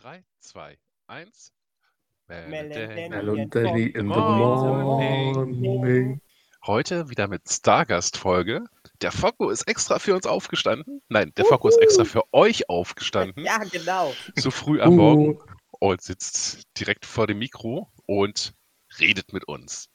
3, 0.00 0.24
2, 0.40 0.78
1. 1.08 1.52
Melody 2.48 3.92
in 3.94 4.08
the 4.08 4.14
morning. 4.14 6.20
Heute 6.66 7.10
wieder 7.10 7.28
mit 7.28 7.42
Stargast-Folge. 7.46 8.64
Der 9.02 9.12
Focko 9.12 9.50
ist 9.50 9.68
extra 9.68 9.98
für 9.98 10.14
uns 10.14 10.26
aufgestanden. 10.26 11.02
Nein, 11.10 11.32
der 11.36 11.44
Focko 11.44 11.68
ist 11.68 11.76
extra 11.82 12.04
für 12.04 12.22
euch 12.32 12.70
aufgestanden. 12.70 13.44
Ja, 13.44 13.58
genau. 13.58 14.14
So 14.36 14.50
früh 14.50 14.80
am 14.80 14.96
Morgen 14.96 15.38
und 15.80 16.00
sitzt 16.00 16.62
direkt 16.78 17.04
vor 17.04 17.26
dem 17.26 17.38
Mikro 17.38 17.92
und 18.06 18.54
redet 18.98 19.34
mit 19.34 19.46
uns. 19.48 19.90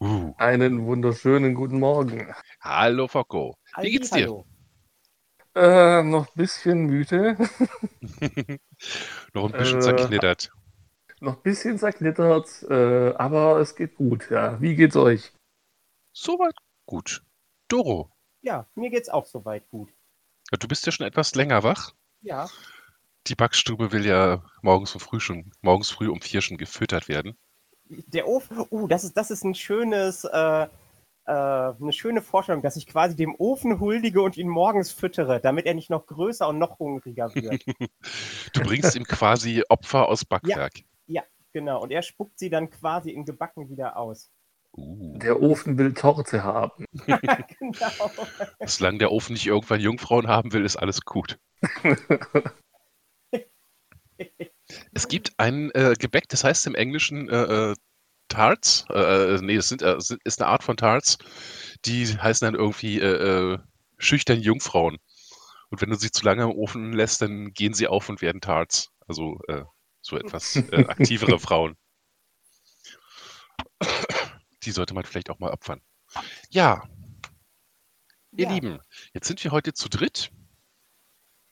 Uh. 0.00 0.34
Einen 0.38 0.86
wunderschönen 0.86 1.54
guten 1.54 1.80
Morgen. 1.80 2.32
Hallo 2.60 3.08
Focko. 3.08 3.56
Wie 3.80 3.90
geht's 3.90 4.10
dir? 4.10 4.26
Hallo. 4.26 4.46
Äh, 5.58 6.02
noch 6.04 6.26
ein 6.28 6.32
bisschen 6.36 6.86
müde. 6.86 7.36
Noch 9.34 9.46
ein 9.46 9.52
bisschen 9.52 9.78
Äh, 9.78 9.82
zerknittert. 9.82 10.52
noch 11.20 11.36
ein 11.36 11.42
bisschen 11.42 11.78
zerknittert, 11.78 12.62
äh, 12.70 13.12
aber 13.16 13.58
es 13.58 13.74
geht 13.74 13.96
gut. 13.96 14.30
Ja. 14.30 14.60
Wie 14.60 14.76
geht's 14.76 14.94
euch? 14.96 15.32
Soweit 16.12 16.54
gut. 16.86 17.22
Doro, 17.68 18.10
Ja, 18.40 18.68
mir 18.76 18.90
geht's 18.90 19.08
auch 19.08 19.26
soweit 19.26 19.68
gut. 19.70 19.88
du 20.58 20.68
bist 20.68 20.86
ja 20.86 20.92
schon 20.92 21.06
etwas 21.06 21.34
länger 21.34 21.62
wach. 21.64 21.92
Ja, 22.20 22.48
Die 23.26 23.34
Backstube 23.34 23.90
will 23.92 24.06
ja 24.06 24.44
morgens 24.62 24.94
um 24.94 25.00
früh 25.00 25.18
schon, 25.20 25.52
morgens 25.60 25.90
früh 25.90 26.08
um 26.08 26.20
vier 26.22 26.40
schon 26.40 26.56
gefüttert 26.56 27.08
werden. 27.08 27.36
der 27.88 28.28
Ofen, 28.28 28.64
uh, 28.70 28.86
das 28.86 29.02
ist, 29.04 29.16
das 29.16 29.30
ist 29.32 29.44
ein 29.44 29.54
schönes, 29.56 30.24
äh, 30.24 30.68
äh, 31.28 31.74
eine 31.80 31.92
schöne 31.92 32.22
Vorstellung, 32.22 32.62
dass 32.62 32.76
ich 32.76 32.86
quasi 32.86 33.14
dem 33.14 33.34
Ofen 33.36 33.80
huldige 33.80 34.22
und 34.22 34.36
ihn 34.38 34.48
morgens 34.48 34.92
füttere, 34.92 35.40
damit 35.40 35.66
er 35.66 35.74
nicht 35.74 35.90
noch 35.90 36.06
größer 36.06 36.48
und 36.48 36.58
noch 36.58 36.78
hungriger 36.78 37.34
wird. 37.34 37.64
Du 38.54 38.62
bringst 38.62 38.96
ihm 38.96 39.04
quasi 39.04 39.62
Opfer 39.68 40.08
aus 40.08 40.24
Backwerk. 40.24 40.72
genau, 41.52 41.82
und 41.82 41.90
er 41.90 42.02
spuckt 42.02 42.38
sie 42.38 42.48
dann 42.48 42.70
quasi 42.70 43.10
in 43.10 43.24
Gebacken 43.24 43.68
wieder 43.68 43.96
aus. 43.96 44.30
Uh. 44.76 45.18
Der 45.18 45.42
Ofen 45.42 45.76
will 45.76 45.92
Torte 45.92 46.42
haben. 46.42 46.84
genau. 47.06 48.10
Solange 48.66 48.98
der 48.98 49.12
Ofen 49.12 49.34
nicht 49.34 49.46
irgendwann 49.46 49.80
Jungfrauen 49.80 50.28
haben 50.28 50.52
will, 50.52 50.64
ist 50.64 50.76
alles 50.76 51.02
gut. 51.02 51.38
Es 54.92 55.08
gibt 55.08 55.32
ein 55.38 55.70
äh, 55.72 55.94
Gebäck, 55.98 56.28
das 56.28 56.44
heißt 56.44 56.66
im 56.66 56.74
Englischen 56.74 57.28
äh, 57.28 57.70
äh, 57.70 57.74
Tarts. 58.28 58.84
Äh, 58.90 59.34
äh, 59.36 59.38
nee, 59.42 59.56
das 59.56 59.68
sind, 59.68 59.82
äh, 59.82 59.96
ist 59.96 60.40
eine 60.40 60.48
Art 60.50 60.62
von 60.62 60.76
Tarts. 60.76 61.18
Die 61.84 62.06
heißen 62.06 62.46
dann 62.46 62.54
irgendwie 62.54 63.00
äh, 63.00 63.54
äh, 63.54 63.58
schüchtern 63.98 64.40
Jungfrauen. 64.40 64.98
Und 65.70 65.80
wenn 65.82 65.90
du 65.90 65.96
sie 65.96 66.10
zu 66.10 66.24
lange 66.24 66.44
im 66.44 66.50
Ofen 66.52 66.92
lässt, 66.92 67.20
dann 67.22 67.52
gehen 67.52 67.74
sie 67.74 67.88
auf 67.88 68.08
und 68.08 68.22
werden 68.22 68.40
Tarts. 68.40 68.90
Also 69.06 69.38
äh, 69.48 69.64
so 70.00 70.16
etwas 70.16 70.56
äh, 70.56 70.84
aktivere 70.88 71.38
Frauen. 71.38 71.76
Die 74.62 74.70
sollte 74.70 74.94
man 74.94 75.04
vielleicht 75.04 75.30
auch 75.30 75.38
mal 75.38 75.50
opfern. 75.50 75.80
Ja, 76.50 76.82
ihr 78.32 78.46
Ja. 78.46 78.52
Lieben, 78.54 78.78
jetzt 79.14 79.28
sind 79.28 79.42
wir 79.44 79.50
heute 79.50 79.72
zu 79.72 79.88
dritt 79.88 80.30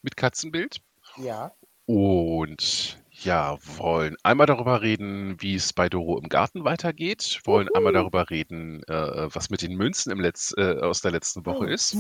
mit 0.03 0.17
Katzenbild. 0.17 0.81
Ja, 1.17 1.53
Und 1.87 2.99
ja, 3.23 3.57
wollen 3.79 4.17
einmal 4.23 4.47
darüber 4.47 4.83
reden, 4.83 5.37
wie 5.41 5.55
es 5.55 5.73
bei 5.73 5.89
Doro 5.89 6.19
im 6.19 6.29
Garten 6.29 6.65
weitergeht, 6.65 7.41
wollen 7.45 7.69
einmal 7.75 7.93
Uhu. 7.93 8.01
darüber 8.01 8.31
reden, 8.31 8.83
äh, 8.85 9.35
was 9.35 9.51
mit 9.51 9.63
den 9.63 9.77
Münzen 9.77 10.13
im 10.13 10.21
Letz 10.21 10.55
äh, 10.57 10.79
aus 10.81 11.01
der 11.01 11.13
letzten 11.13 11.47
Woche 11.47 11.67
ist. 11.67 11.97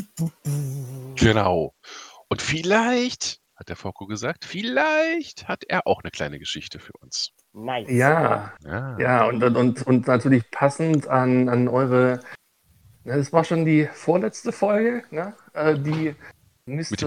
Genau. 1.16 1.74
Und 2.28 2.42
vielleicht, 2.42 3.40
hat 3.56 3.68
der 3.68 3.76
Foko 3.76 4.06
gesagt, 4.06 4.44
vielleicht 4.44 5.48
hat 5.48 5.64
er 5.68 5.86
auch 5.86 6.02
eine 6.02 6.10
kleine 6.10 6.38
Geschichte 6.38 6.78
für 6.78 6.92
uns. 7.00 7.30
nice. 7.54 7.90
Ja, 7.90 8.52
Ja. 8.64 8.98
ja, 8.98 9.24
und, 9.26 9.42
und, 9.42 9.56
und, 9.56 9.86
und 9.86 10.06
natürlich 10.06 10.50
passend 10.50 11.08
an, 11.08 11.48
an 11.48 11.68
eure. 11.68 12.20
Na, 13.04 13.16
das 13.16 13.32
war 13.32 13.44
schon 13.44 13.64
die 13.64 13.88
vorletzte 13.92 14.52
Folge, 14.52 15.04
ne? 15.10 15.34
Äh, 15.54 15.78
die 15.78 16.14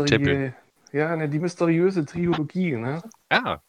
Tempel. 0.05 0.55
Ja, 0.91 1.15
ne, 1.15 1.29
die 1.29 1.39
mysteriöse 1.39 2.05
Trilogie, 2.05 2.75
ne? 2.75 3.01
Ah, 3.29 3.59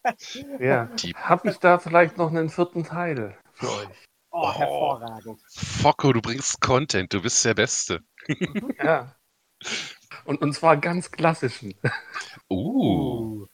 Ja. 0.58 0.86
die 0.86 1.14
Habe 1.14 1.50
ich 1.50 1.58
da 1.58 1.78
vielleicht 1.78 2.16
noch 2.16 2.28
einen 2.30 2.48
vierten 2.48 2.84
Teil 2.84 3.36
für 3.52 3.68
euch? 3.68 3.88
Oh, 4.32 4.42
Oh. 4.46 4.52
hervorragend. 4.52 5.40
Foko, 5.54 6.12
du 6.12 6.20
bringst 6.22 6.60
Content, 6.60 7.12
du 7.12 7.20
bist 7.22 7.44
der 7.44 7.54
Beste. 7.54 8.00
Ja. 8.82 9.14
Und, 10.24 10.40
und 10.40 10.52
zwar 10.54 10.76
ganz 10.78 11.10
klassischen. 11.10 11.74
Uh, 12.48 13.42
Uh. 13.42 13.46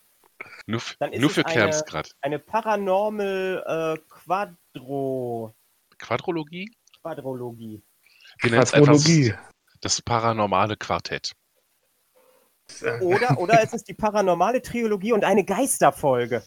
nur, 0.66 0.76
f- 0.78 0.96
Dann 1.00 1.12
ist 1.12 1.20
nur 1.20 1.30
für 1.30 1.42
Kerms 1.44 1.76
eine- 1.82 1.84
gerade. 1.90 2.10
Eine 2.20 2.38
Paranormal 2.38 3.96
äh, 3.96 4.00
Quadro 4.08 5.54
Quadrologie? 5.98 6.70
Quadrologie. 7.02 7.82
Wir 8.40 8.50
nennen 8.50 8.62
es 8.62 8.72
einfach 8.74 8.92
Quadrologie. 8.92 9.34
das 9.80 10.02
paranormale 10.02 10.76
Quartett. 10.76 11.32
Oder, 13.00 13.38
oder 13.38 13.62
es 13.62 13.72
ist 13.72 13.88
die 13.88 13.94
paranormale 13.94 14.62
Trilogie 14.62 15.12
und 15.12 15.24
eine 15.24 15.44
Geisterfolge. 15.44 16.42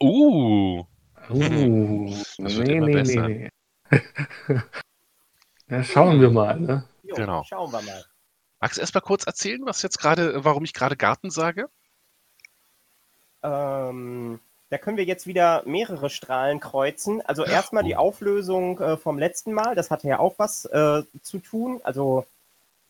Uh, 0.00 0.84
Uh, 1.30 2.10
Das 2.38 2.56
wird 2.56 2.66
nee, 2.66 2.76
immer 2.78 2.86
nee, 2.86 2.92
besser. 2.94 3.28
nee, 3.28 3.48
nee. 3.90 4.00
Ja, 5.68 5.84
schauen 5.84 6.20
wir 6.20 6.30
mal, 6.30 6.58
ne? 6.58 6.84
Jo, 7.04 7.14
Genau. 7.14 7.44
Schauen 7.44 7.70
wir 7.72 7.80
mal. 7.80 8.04
magst 8.60 8.76
du 8.76 8.80
erst 8.80 8.94
mal 8.94 9.00
kurz 9.00 9.24
erzählen, 9.24 9.60
was 9.64 9.82
jetzt 9.82 9.98
gerade, 9.98 10.44
warum 10.44 10.64
ich 10.64 10.74
gerade 10.74 10.96
Garten 10.96 11.30
sage? 11.30 11.68
Ähm, 13.42 14.40
da 14.70 14.78
können 14.78 14.96
wir 14.96 15.04
jetzt 15.04 15.26
wieder 15.26 15.62
mehrere 15.66 16.10
Strahlen 16.10 16.60
kreuzen. 16.60 17.22
Also 17.22 17.44
erstmal 17.44 17.84
die 17.84 17.94
Oh. 17.94 17.98
Auflösung 17.98 18.78
äh, 18.80 18.96
vom 18.96 19.18
letzten 19.18 19.52
Mal. 19.52 19.74
Das 19.74 19.90
hatte 19.90 20.08
ja 20.08 20.18
auch 20.18 20.34
was 20.38 20.64
äh, 20.66 21.02
zu 21.22 21.38
tun. 21.38 21.80
Also 21.84 22.26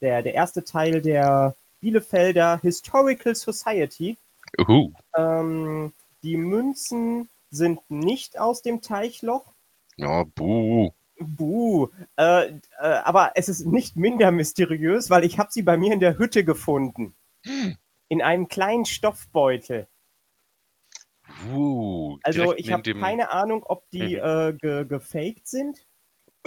der, 0.01 0.23
der 0.23 0.35
erste 0.35 0.65
Teil 0.65 1.01
der 1.03 1.55
Bielefelder 1.83 2.59
Historical 2.63 3.35
Society. 3.35 4.17
Uhu. 4.59 4.93
Ähm, 5.17 5.93
die 6.23 6.37
Münzen 6.37 7.29
sind 7.51 7.81
nicht 7.91 8.39
aus 8.39 8.63
dem 8.63 8.81
Teichloch. 8.81 9.45
Ja, 9.97 10.25
buh. 10.25 10.91
Buh. 11.19 11.89
Äh, 12.17 12.47
äh, 12.47 12.53
aber 12.79 13.33
es 13.35 13.49
ist 13.49 13.67
nicht 13.67 13.97
minder 13.97 14.31
mysteriös, 14.31 15.11
weil 15.11 15.25
ich 15.25 15.39
habe 15.39 15.51
sie 15.53 15.63
bei 15.63 15.77
mir 15.77 15.93
in 15.93 16.01
der 16.01 16.17
Hütte 16.19 16.45
gefunden. 16.45 17.15
In 18.09 18.23
einem 18.23 18.47
kleinen 18.49 18.85
Stoffbeutel. 18.85 19.87
Uh, 21.53 22.19
Also 22.23 22.55
ich 22.57 22.71
habe 22.73 22.83
dem- 22.83 23.01
keine 23.01 23.31
Ahnung, 23.33 23.65
ob 23.67 23.89
die 23.91 24.15
äh, 24.17 24.53
ge 24.53 24.85
gefaked 24.85 25.47
sind 25.49 25.85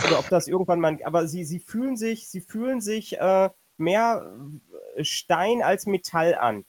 oder 0.06 0.20
ob 0.20 0.30
das 0.30 0.48
irgendwann 0.48 0.80
mal. 0.80 0.98
Aber 1.04 1.28
sie, 1.28 1.44
sie 1.44 1.60
fühlen 1.60 1.98
sich, 1.98 2.28
sie 2.30 2.42
fühlen 2.42 2.82
sich 2.82 3.18
äh, 3.20 3.50
mehr 3.78 4.32
Stein 5.04 5.62
als 5.62 5.86
Metall 5.86 6.36
an. 6.36 6.66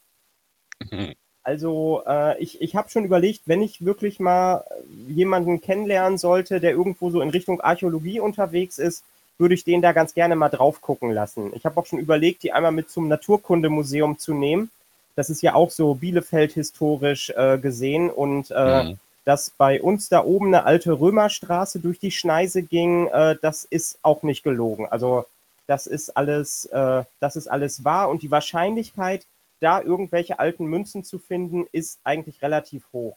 Also 1.42 2.02
äh, 2.06 2.38
ich, 2.42 2.60
ich 2.60 2.74
habe 2.74 2.88
schon 2.90 3.04
überlegt, 3.04 3.42
wenn 3.46 3.62
ich 3.62 3.84
wirklich 3.84 4.18
mal 4.18 4.64
jemanden 5.08 5.60
kennenlernen 5.60 6.18
sollte, 6.18 6.58
der 6.60 6.72
irgendwo 6.72 7.10
so 7.10 7.20
in 7.20 7.30
Richtung 7.30 7.60
Archäologie 7.60 8.18
unterwegs 8.20 8.78
ist, 8.78 9.04
würde 9.38 9.54
ich 9.54 9.64
den 9.64 9.82
da 9.82 9.92
ganz 9.92 10.14
gerne 10.14 10.34
mal 10.34 10.48
drauf 10.48 10.80
gucken 10.80 11.12
lassen. 11.12 11.52
Ich 11.54 11.64
habe 11.64 11.78
auch 11.78 11.86
schon 11.86 11.98
überlegt, 12.00 12.42
die 12.42 12.52
einmal 12.52 12.72
mit 12.72 12.90
zum 12.90 13.06
Naturkundemuseum 13.08 14.18
zu 14.18 14.34
nehmen. 14.34 14.70
Das 15.14 15.30
ist 15.30 15.42
ja 15.42 15.54
auch 15.54 15.70
so 15.70 15.94
Bielefeld 15.94 16.52
historisch 16.52 17.30
äh, 17.30 17.58
gesehen 17.58 18.10
und 18.10 18.50
äh, 18.50 18.84
Mhm. 18.84 18.98
dass 19.24 19.50
bei 19.50 19.80
uns 19.80 20.08
da 20.08 20.24
oben 20.24 20.48
eine 20.48 20.64
alte 20.64 20.98
Römerstraße 20.98 21.80
durch 21.80 21.98
die 21.98 22.10
Schneise 22.10 22.62
ging, 22.62 23.06
äh, 23.08 23.36
das 23.40 23.64
ist 23.64 23.98
auch 24.02 24.22
nicht 24.22 24.42
gelogen. 24.42 24.86
Also 24.86 25.26
das 25.66 25.86
ist 25.86 26.16
alles, 26.16 26.66
äh, 26.66 27.04
das 27.20 27.36
ist 27.36 27.48
alles 27.48 27.84
wahr 27.84 28.08
und 28.08 28.22
die 28.22 28.30
Wahrscheinlichkeit, 28.30 29.26
da 29.60 29.80
irgendwelche 29.80 30.38
alten 30.38 30.66
Münzen 30.66 31.02
zu 31.02 31.18
finden, 31.18 31.66
ist 31.72 32.00
eigentlich 32.04 32.42
relativ 32.42 32.92
hoch. 32.92 33.16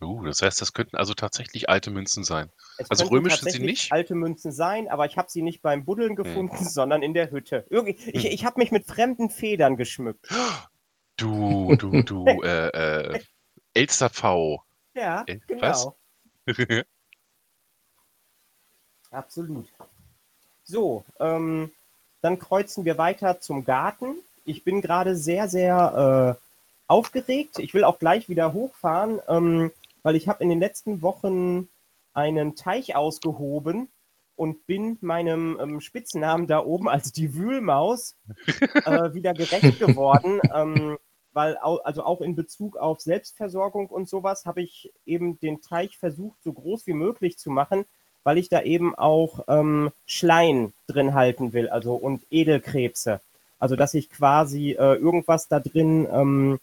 Uh, 0.00 0.24
das 0.24 0.42
heißt, 0.42 0.60
das 0.60 0.72
könnten 0.72 0.96
also 0.96 1.14
tatsächlich 1.14 1.68
alte 1.68 1.90
Münzen 1.90 2.22
sein. 2.22 2.50
Es 2.76 2.88
Also 2.88 3.06
römisch 3.06 3.40
sind 3.40 3.50
sie 3.50 3.58
nicht? 3.58 3.90
alte 3.90 4.14
Münzen 4.14 4.52
sein, 4.52 4.86
aber 4.88 5.06
ich 5.06 5.16
habe 5.16 5.28
sie 5.28 5.42
nicht 5.42 5.60
beim 5.60 5.84
Buddeln 5.84 6.14
gefunden, 6.14 6.56
sondern 6.68 7.02
in 7.02 7.14
der 7.14 7.32
Hütte. 7.32 7.66
Irgendwie, 7.68 7.96
ich 8.12 8.24
Hm. 8.24 8.30
ich 8.30 8.44
habe 8.44 8.60
mich 8.60 8.70
mit 8.70 8.86
fremden 8.86 9.28
Federn 9.30 9.76
geschmückt. 9.76 10.28
Du, 11.20 11.74
du, 11.74 12.04
du, 12.04 12.24
äh, 12.44 12.68
äh, 12.68 13.20
Elster 13.74 14.08
V. 14.08 14.62
Ja, 14.94 15.24
Äh, 15.26 15.40
genau. 15.48 15.62
was? 15.62 15.88
Absolut. 19.10 19.66
So, 20.68 21.02
ähm, 21.18 21.70
dann 22.20 22.38
kreuzen 22.38 22.84
wir 22.84 22.98
weiter 22.98 23.40
zum 23.40 23.64
Garten. 23.64 24.16
Ich 24.44 24.64
bin 24.64 24.82
gerade 24.82 25.16
sehr, 25.16 25.48
sehr 25.48 26.36
äh, 26.38 26.44
aufgeregt. 26.86 27.58
Ich 27.58 27.72
will 27.72 27.84
auch 27.84 27.98
gleich 27.98 28.28
wieder 28.28 28.52
hochfahren, 28.52 29.18
ähm, 29.28 29.72
weil 30.02 30.14
ich 30.14 30.28
habe 30.28 30.42
in 30.42 30.50
den 30.50 30.60
letzten 30.60 31.00
Wochen 31.00 31.68
einen 32.12 32.54
Teich 32.54 32.94
ausgehoben 32.94 33.88
und 34.36 34.66
bin 34.66 34.98
meinem 35.00 35.58
ähm, 35.58 35.80
Spitznamen 35.80 36.46
da 36.46 36.62
oben 36.62 36.86
als 36.86 37.12
die 37.12 37.34
Wühlmaus 37.34 38.14
äh, 38.84 39.14
wieder 39.14 39.32
gerecht 39.32 39.78
geworden, 39.78 40.38
ähm, 40.54 40.98
weil 41.32 41.56
also 41.56 42.02
auch 42.04 42.20
in 42.20 42.36
Bezug 42.36 42.76
auf 42.76 43.00
Selbstversorgung 43.00 43.88
und 43.88 44.06
sowas 44.06 44.44
habe 44.44 44.60
ich 44.60 44.92
eben 45.06 45.40
den 45.40 45.62
Teich 45.62 45.96
versucht, 45.96 46.42
so 46.42 46.52
groß 46.52 46.86
wie 46.86 46.92
möglich 46.92 47.38
zu 47.38 47.50
machen, 47.50 47.86
weil 48.28 48.36
ich 48.36 48.50
da 48.50 48.60
eben 48.60 48.94
auch 48.94 49.46
ähm, 49.48 49.90
Schleien 50.04 50.74
drin 50.86 51.14
halten 51.14 51.54
will, 51.54 51.70
also 51.70 51.94
und 51.94 52.20
Edelkrebse. 52.30 53.22
Also 53.58 53.74
dass 53.74 53.94
ich 53.94 54.10
quasi 54.10 54.72
äh, 54.72 54.96
irgendwas 54.96 55.48
da 55.48 55.60
drin 55.60 56.06
ähm, 56.12 56.60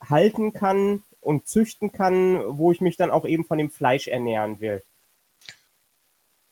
halten 0.00 0.52
kann 0.52 1.02
und 1.20 1.48
züchten 1.48 1.90
kann, 1.90 2.40
wo 2.56 2.70
ich 2.70 2.80
mich 2.80 2.96
dann 2.96 3.10
auch 3.10 3.24
eben 3.24 3.44
von 3.44 3.58
dem 3.58 3.72
Fleisch 3.72 4.06
ernähren 4.06 4.60
will. 4.60 4.84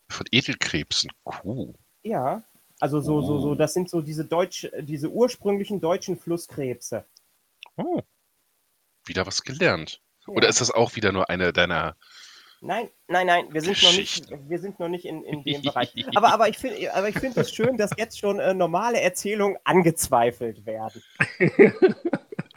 Von 0.08 0.26
Edelkrebsen, 0.32 1.12
cool. 1.44 1.72
Ja, 2.02 2.42
also 2.80 3.00
so, 3.00 3.22
so, 3.22 3.38
so, 3.38 3.50
oh. 3.50 3.54
das 3.54 3.74
sind 3.74 3.88
so 3.88 4.00
diese 4.00 4.24
deutsch, 4.24 4.68
diese 4.80 5.08
ursprünglichen 5.08 5.80
deutschen 5.80 6.18
Flusskrebse. 6.18 7.04
Oh. 7.76 8.02
Wieder 9.04 9.24
was 9.24 9.44
gelernt. 9.44 10.00
Ja. 10.26 10.34
Oder 10.34 10.48
ist 10.48 10.60
das 10.60 10.72
auch 10.72 10.96
wieder 10.96 11.12
nur 11.12 11.30
eine 11.30 11.52
deiner. 11.52 11.94
Nein, 12.60 12.88
nein, 13.08 13.26
nein, 13.26 13.46
wir 13.52 13.60
sind 13.60 13.82
noch 13.82 13.96
nicht, 13.96 14.30
wir 14.48 14.58
sind 14.58 14.80
noch 14.80 14.88
nicht 14.88 15.04
in, 15.04 15.22
in 15.24 15.42
dem 15.44 15.62
Bereich. 15.62 15.92
Aber, 16.16 16.32
aber 16.32 16.48
ich 16.48 16.58
finde 16.58 16.92
aber 16.94 17.08
ich 17.08 17.18
find 17.18 17.36
es 17.36 17.52
schön, 17.52 17.76
dass 17.76 17.90
jetzt 17.96 18.18
schon 18.18 18.40
äh, 18.40 18.54
normale 18.54 19.00
Erzählungen 19.00 19.58
angezweifelt 19.64 20.64
werden. 20.66 21.02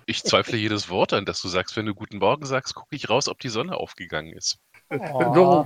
Ich 0.09 0.23
zweifle 0.23 0.57
jedes 0.57 0.89
Wort 0.89 1.13
an, 1.13 1.25
das 1.25 1.39
du 1.39 1.47
sagst. 1.49 1.77
Wenn 1.77 1.85
du 1.85 1.93
Guten 1.93 2.17
Morgen 2.17 2.43
sagst, 2.43 2.73
gucke 2.73 2.95
ich 2.95 3.11
raus, 3.11 3.29
ob 3.29 3.37
die 3.41 3.49
Sonne 3.49 3.77
aufgegangen 3.77 4.33
ist. 4.33 4.59
Oh. 4.89 4.97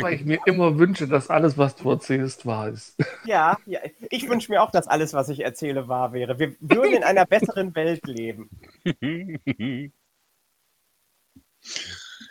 weil 0.02 0.16
ich 0.16 0.26
mir 0.26 0.40
immer 0.46 0.78
wünsche, 0.78 1.08
dass 1.08 1.30
alles, 1.30 1.58
was 1.58 1.78
du 1.78 1.90
erzählst, 1.92 2.46
wahr 2.46 2.68
ist. 2.68 2.98
Ja, 3.26 3.58
ja. 3.66 3.80
ich 4.10 4.28
wünsche 4.28 4.52
mir 4.52 4.62
auch, 4.62 4.70
dass 4.70 4.88
alles, 4.88 5.14
was 5.14 5.30
ich 5.30 5.40
erzähle, 5.40 5.88
wahr 5.88 6.12
wäre. 6.12 6.40
Wir 6.40 6.58
würden 6.60 6.92
in 6.92 7.04
einer 7.06 7.26
besseren 7.26 7.74
Welt 7.74 8.06
leben. 8.06 8.50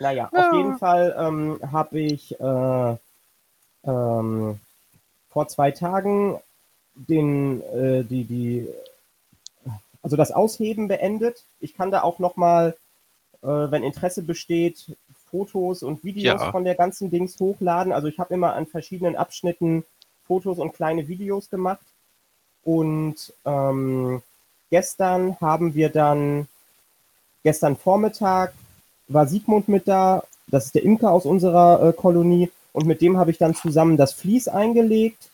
Naja, 0.03 0.29
ja. 0.31 0.47
auf 0.49 0.55
jeden 0.55 0.77
Fall 0.77 1.15
ähm, 1.17 1.59
habe 1.71 1.99
ich 1.99 2.39
äh, 2.39 2.95
ähm, 3.85 4.59
vor 5.29 5.47
zwei 5.47 5.71
Tagen 5.71 6.37
den, 6.93 7.61
äh, 7.73 8.03
die, 8.03 8.23
die, 8.25 8.67
also 10.01 10.15
das 10.15 10.31
Ausheben 10.31 10.87
beendet. 10.87 11.43
Ich 11.59 11.75
kann 11.75 11.89
da 11.89 12.03
auch 12.03 12.19
nochmal, 12.19 12.75
äh, 13.41 13.47
wenn 13.47 13.83
Interesse 13.83 14.21
besteht, 14.21 14.85
Fotos 15.31 15.81
und 15.81 16.03
Videos 16.03 16.41
ja. 16.41 16.51
von 16.51 16.63
der 16.63 16.75
ganzen 16.75 17.09
Dings 17.09 17.39
hochladen. 17.39 17.91
Also 17.91 18.07
ich 18.07 18.19
habe 18.19 18.33
immer 18.33 18.53
an 18.53 18.67
verschiedenen 18.67 19.15
Abschnitten 19.15 19.83
Fotos 20.27 20.59
und 20.59 20.73
kleine 20.73 21.07
Videos 21.07 21.49
gemacht. 21.49 21.85
Und 22.63 23.33
ähm, 23.45 24.21
gestern 24.69 25.39
haben 25.41 25.73
wir 25.73 25.89
dann, 25.89 26.47
gestern 27.43 27.75
Vormittag 27.75 28.53
war 29.07 29.27
Sigmund 29.27 29.67
mit 29.67 29.87
da, 29.87 30.23
das 30.47 30.65
ist 30.65 30.75
der 30.75 30.83
Imker 30.83 31.11
aus 31.11 31.25
unserer 31.25 31.89
äh, 31.89 31.93
Kolonie, 31.93 32.49
und 32.73 32.87
mit 32.87 33.01
dem 33.01 33.17
habe 33.17 33.31
ich 33.31 33.37
dann 33.37 33.55
zusammen 33.55 33.97
das 33.97 34.13
Vlies 34.13 34.47
eingelegt. 34.47 35.29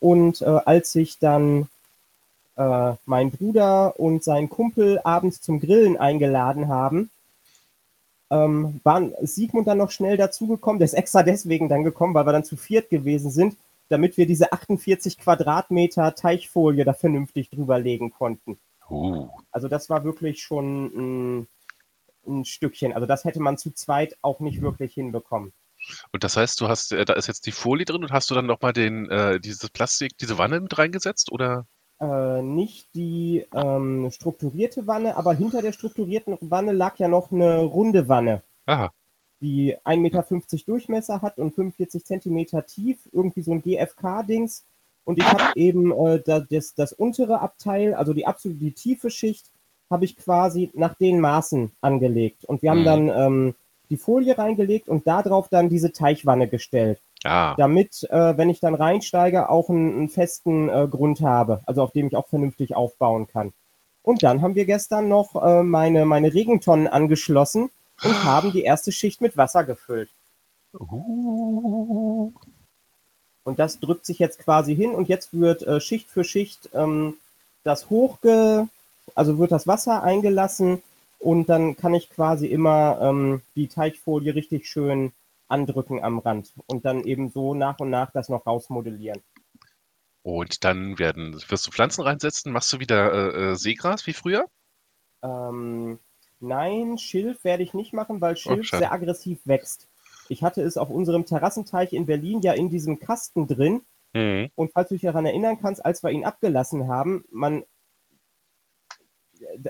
Und 0.00 0.40
äh, 0.42 0.44
als 0.44 0.92
sich 0.92 1.18
dann 1.18 1.68
äh, 2.56 2.92
mein 3.04 3.30
Bruder 3.30 3.98
und 3.98 4.22
sein 4.22 4.48
Kumpel 4.48 5.00
abends 5.02 5.42
zum 5.42 5.60
Grillen 5.60 5.96
eingeladen 5.96 6.68
haben, 6.68 7.10
ähm, 8.30 8.80
waren 8.84 9.12
Sigmund 9.22 9.66
dann 9.66 9.78
noch 9.78 9.90
schnell 9.90 10.16
dazugekommen. 10.16 10.78
Der 10.78 10.86
ist 10.86 10.94
extra 10.94 11.22
deswegen 11.22 11.68
dann 11.68 11.84
gekommen, 11.84 12.14
weil 12.14 12.26
wir 12.26 12.32
dann 12.32 12.44
zu 12.44 12.56
viert 12.56 12.90
gewesen 12.90 13.30
sind, 13.30 13.56
damit 13.88 14.16
wir 14.16 14.26
diese 14.26 14.52
48 14.52 15.18
Quadratmeter 15.18 16.14
Teichfolie 16.14 16.84
da 16.84 16.92
vernünftig 16.94 17.50
drüber 17.50 17.78
legen 17.78 18.12
konnten. 18.12 18.58
Uh. 18.88 19.28
Also 19.50 19.68
das 19.68 19.90
war 19.90 20.04
wirklich 20.04 20.42
schon 20.42 20.86
ein, 20.96 21.46
ein 22.26 22.44
Stückchen. 22.44 22.92
Also 22.92 23.06
das 23.06 23.24
hätte 23.24 23.40
man 23.40 23.58
zu 23.58 23.72
zweit 23.72 24.16
auch 24.22 24.40
nicht 24.40 24.60
wirklich 24.62 24.94
hinbekommen. 24.94 25.52
Und 26.12 26.24
das 26.24 26.36
heißt, 26.36 26.60
du 26.60 26.68
hast, 26.68 26.92
äh, 26.92 27.04
da 27.04 27.14
ist 27.14 27.26
jetzt 27.26 27.46
die 27.46 27.52
Folie 27.52 27.84
drin 27.84 28.02
und 28.02 28.12
hast 28.12 28.30
du 28.30 28.34
dann 28.34 28.46
nochmal 28.46 28.72
den, 28.72 29.10
äh, 29.10 29.40
dieses 29.40 29.70
Plastik, 29.70 30.16
diese 30.18 30.38
Wanne 30.38 30.60
mit 30.60 30.76
reingesetzt 30.78 31.30
oder? 31.30 31.66
Äh, 32.00 32.42
nicht 32.42 32.94
die 32.94 33.46
ähm, 33.54 34.10
strukturierte 34.10 34.86
Wanne, 34.86 35.16
aber 35.16 35.34
hinter 35.34 35.62
der 35.62 35.72
strukturierten 35.72 36.36
Wanne 36.40 36.72
lag 36.72 36.98
ja 36.98 37.08
noch 37.08 37.30
eine 37.30 37.58
runde 37.60 38.08
Wanne. 38.08 38.42
Aha. 38.66 38.92
Die 39.40 39.76
1,50 39.76 39.98
Meter 40.00 40.24
Durchmesser 40.66 41.22
hat 41.22 41.38
und 41.38 41.54
45 41.54 42.04
Zentimeter 42.04 42.64
tief, 42.66 42.98
irgendwie 43.12 43.42
so 43.42 43.52
ein 43.52 43.62
GFK-Dings. 43.62 44.64
Und 45.04 45.18
ich 45.18 45.24
habe 45.24 45.52
eben 45.56 45.92
äh, 45.92 46.22
das, 46.48 46.74
das 46.74 46.92
untere 46.92 47.40
Abteil, 47.40 47.94
also 47.94 48.14
die 48.14 48.26
absolute 48.26 48.58
die 48.58 48.72
tiefe 48.72 49.10
Schicht, 49.10 49.50
habe 49.94 50.04
ich 50.04 50.16
quasi 50.16 50.70
nach 50.74 50.94
den 50.94 51.20
Maßen 51.20 51.70
angelegt. 51.80 52.44
Und 52.44 52.62
wir 52.62 52.72
haben 52.72 52.80
mhm. 52.80 52.84
dann 52.84 53.08
ähm, 53.08 53.54
die 53.90 53.96
Folie 53.96 54.36
reingelegt 54.36 54.88
und 54.88 55.06
darauf 55.06 55.48
dann 55.48 55.68
diese 55.68 55.92
Teichwanne 55.92 56.48
gestellt. 56.48 56.98
Ah. 57.22 57.54
Damit, 57.56 58.02
äh, 58.10 58.36
wenn 58.36 58.50
ich 58.50 58.58
dann 58.58 58.74
reinsteige, 58.74 59.48
auch 59.48 59.70
einen, 59.70 59.96
einen 59.96 60.08
festen 60.08 60.68
äh, 60.68 60.88
Grund 60.90 61.20
habe, 61.20 61.60
also 61.64 61.82
auf 61.82 61.92
dem 61.92 62.08
ich 62.08 62.16
auch 62.16 62.26
vernünftig 62.26 62.74
aufbauen 62.74 63.28
kann. 63.28 63.52
Und 64.02 64.24
dann 64.24 64.42
haben 64.42 64.56
wir 64.56 64.64
gestern 64.64 65.08
noch 65.08 65.40
äh, 65.40 65.62
meine, 65.62 66.04
meine 66.06 66.34
Regentonnen 66.34 66.88
angeschlossen 66.88 67.70
und 68.02 68.24
haben 68.24 68.50
die 68.50 68.64
erste 68.64 68.90
Schicht 68.90 69.20
mit 69.20 69.36
Wasser 69.36 69.62
gefüllt. 69.62 70.10
Uh. 70.74 72.32
Und 73.44 73.58
das 73.60 73.78
drückt 73.78 74.06
sich 74.06 74.18
jetzt 74.18 74.40
quasi 74.40 74.74
hin 74.74 74.90
und 74.90 75.08
jetzt 75.08 75.38
wird 75.38 75.62
äh, 75.62 75.80
Schicht 75.80 76.08
für 76.08 76.24
Schicht 76.24 76.70
ähm, 76.74 77.14
das 77.62 77.90
hochge, 77.90 78.68
also 79.14 79.38
wird 79.38 79.52
das 79.52 79.66
Wasser 79.66 80.02
eingelassen 80.02 80.82
und 81.18 81.48
dann 81.48 81.76
kann 81.76 81.94
ich 81.94 82.10
quasi 82.10 82.46
immer 82.46 82.98
ähm, 83.00 83.42
die 83.56 83.68
Teichfolie 83.68 84.34
richtig 84.34 84.68
schön 84.68 85.12
andrücken 85.48 86.02
am 86.02 86.18
Rand 86.18 86.52
und 86.66 86.84
dann 86.84 87.04
eben 87.04 87.30
so 87.30 87.54
nach 87.54 87.78
und 87.78 87.90
nach 87.90 88.10
das 88.10 88.28
noch 88.28 88.46
rausmodellieren. 88.46 89.22
Und 90.22 90.64
dann 90.64 90.98
werden, 90.98 91.34
wirst 91.48 91.66
du 91.66 91.70
Pflanzen 91.70 92.02
reinsetzen? 92.02 92.50
Machst 92.50 92.72
du 92.72 92.80
wieder 92.80 93.12
äh, 93.12 93.52
äh 93.52 93.54
Seegras 93.56 94.06
wie 94.06 94.14
früher? 94.14 94.46
Ähm, 95.22 95.98
nein, 96.40 96.96
Schilf 96.96 97.44
werde 97.44 97.62
ich 97.62 97.74
nicht 97.74 97.92
machen, 97.92 98.22
weil 98.22 98.32
oh, 98.32 98.36
Schilf 98.36 98.70
oh, 98.72 98.78
sehr 98.78 98.92
aggressiv 98.92 99.40
wächst. 99.44 99.86
Ich 100.28 100.42
hatte 100.42 100.62
es 100.62 100.78
auf 100.78 100.88
unserem 100.88 101.26
Terrassenteich 101.26 101.92
in 101.92 102.06
Berlin 102.06 102.40
ja 102.40 102.54
in 102.54 102.70
diesem 102.70 102.98
Kasten 102.98 103.46
drin. 103.46 103.82
Mhm. 104.14 104.50
Und 104.54 104.72
falls 104.72 104.88
du 104.88 104.94
dich 104.94 105.02
daran 105.02 105.26
erinnern 105.26 105.58
kannst, 105.60 105.84
als 105.84 106.02
wir 106.02 106.10
ihn 106.10 106.24
abgelassen 106.24 106.88
haben, 106.88 107.24
man 107.30 107.64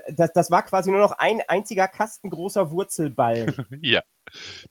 das, 0.09 0.33
das 0.33 0.51
war 0.51 0.63
quasi 0.63 0.91
nur 0.91 0.99
noch 0.99 1.13
ein 1.13 1.41
einziger 1.47 1.87
Kasten 1.87 2.29
großer 2.29 2.71
Wurzelball. 2.71 3.53
ja, 3.81 4.01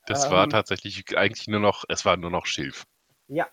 das 0.06 0.26
ähm, 0.26 0.30
war 0.32 0.48
tatsächlich 0.48 1.16
eigentlich 1.16 1.48
nur 1.48 1.60
noch, 1.60 1.84
es 1.88 2.04
war 2.04 2.16
nur 2.16 2.30
noch 2.30 2.46
Schilf. 2.46 2.84
Ja. 3.28 3.46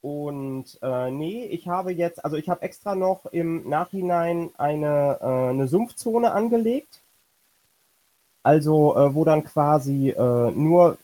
Und 0.00 0.78
äh, 0.82 1.10
nee, 1.12 1.46
ich 1.46 1.68
habe 1.68 1.92
jetzt, 1.92 2.24
also 2.24 2.36
ich 2.36 2.48
habe 2.48 2.62
extra 2.62 2.96
noch 2.96 3.26
im 3.26 3.68
Nachhinein 3.68 4.50
eine, 4.58 5.18
äh, 5.20 5.50
eine 5.50 5.68
Sumpfzone 5.68 6.32
angelegt. 6.32 7.00
Also, 8.42 8.96
äh, 8.96 9.14
wo 9.14 9.24
dann 9.24 9.44
quasi 9.44 10.10
äh, 10.10 10.50
nur, 10.50 10.98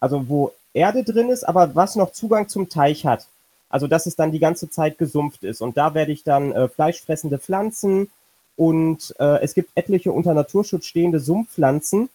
also 0.00 0.28
wo 0.28 0.52
Erde 0.74 1.02
drin 1.02 1.30
ist, 1.30 1.44
aber 1.44 1.74
was 1.74 1.96
noch 1.96 2.12
Zugang 2.12 2.48
zum 2.48 2.68
Teich 2.68 3.06
hat. 3.06 3.26
Also, 3.70 3.86
dass 3.86 4.04
es 4.04 4.16
dann 4.16 4.32
die 4.32 4.38
ganze 4.38 4.68
Zeit 4.68 4.98
gesumpft 4.98 5.42
ist. 5.42 5.62
Und 5.62 5.78
da 5.78 5.94
werde 5.94 6.12
ich 6.12 6.22
dann 6.22 6.52
äh, 6.52 6.68
fleischfressende 6.68 7.38
Pflanzen, 7.38 8.10
und 8.56 9.14
äh, 9.18 9.42
es 9.42 9.54
gibt 9.54 9.70
etliche 9.74 10.12
unter 10.12 10.34
Naturschutz 10.34 10.86
stehende 10.86 11.20
Sumpfpflanzen, 11.20 12.08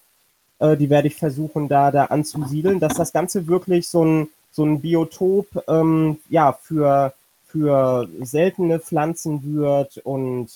äh, 0.62 0.78
die 0.78 0.90
werde 0.90 1.08
ich 1.08 1.16
versuchen, 1.16 1.68
da, 1.68 1.92
da 1.92 2.06
anzusiedeln, 2.06 2.80
dass 2.80 2.96
das 2.96 3.14
Ganze 3.14 3.48
wirklich 3.48 3.88
so 3.88 4.06
ein, 4.06 4.30
so 4.52 4.64
ein 4.64 4.82
Biotop 4.82 5.48
ähm, 5.68 6.20
ja, 6.30 6.54
für, 6.54 7.14
für 7.48 8.08
seltene 8.22 8.80
Pflanzen 8.80 9.56
wird. 9.56 9.98
Und 9.98 10.50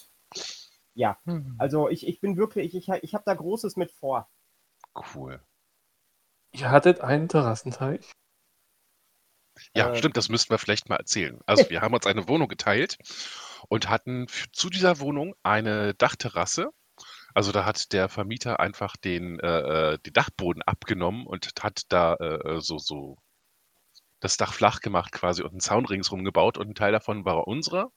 ja, 0.94 1.18
hm. 1.26 1.56
also 1.58 1.90
ich, 1.90 2.08
ich 2.08 2.20
bin 2.20 2.38
wirklich, 2.38 2.76
ich, 2.76 2.90
ich 2.90 3.14
habe 3.14 3.24
da 3.26 3.34
Großes 3.34 3.76
mit 3.78 3.92
vor. 3.92 4.28
Cool. 5.16 5.40
Ihr 6.52 6.72
hattet 6.72 7.02
einen 7.02 7.28
Terrassenteich? 7.28 8.12
Ja, 9.76 9.92
äh, 9.92 9.98
stimmt, 9.98 10.18
das 10.18 10.30
müssten 10.30 10.52
wir 10.52 10.58
vielleicht 10.58 10.88
mal 10.88 10.98
erzählen. 10.98 11.40
Also 11.46 11.70
wir 11.70 11.82
haben 11.82 11.94
uns 11.94 12.06
eine 12.06 12.28
Wohnung 12.28 12.48
geteilt 12.48 12.98
und 13.70 13.90
hatten 13.90 14.28
zu 14.52 14.70
dieser 14.70 15.00
Wohnung 15.00 15.36
eine 15.44 15.94
Dachterrasse. 15.94 16.70
Also 17.34 17.52
da 17.52 17.66
hat 17.66 17.92
der 17.92 18.08
Vermieter 18.10 18.60
einfach 18.60 18.96
den, 18.98 19.40
äh, 19.40 19.94
äh 19.94 19.98
den 20.00 20.14
Dachboden 20.14 20.62
abgenommen 20.62 21.28
und 21.28 21.52
hat 21.62 21.84
da 21.90 22.16
äh, 22.16 22.56
äh, 22.56 22.62
so, 22.62 22.78
so 22.78 23.18
das 24.22 24.38
Dach 24.38 24.54
flach 24.54 24.80
gemacht 24.80 25.12
quasi 25.12 25.44
und 25.44 25.52
einen 25.52 25.60
Zaun 25.60 25.86
ringsrum 25.86 26.24
gebaut 26.24 26.58
und 26.58 26.70
ein 26.70 26.76
Teil 26.76 26.92
davon 26.92 27.26
war 27.26 27.48
unserer. 27.48 27.92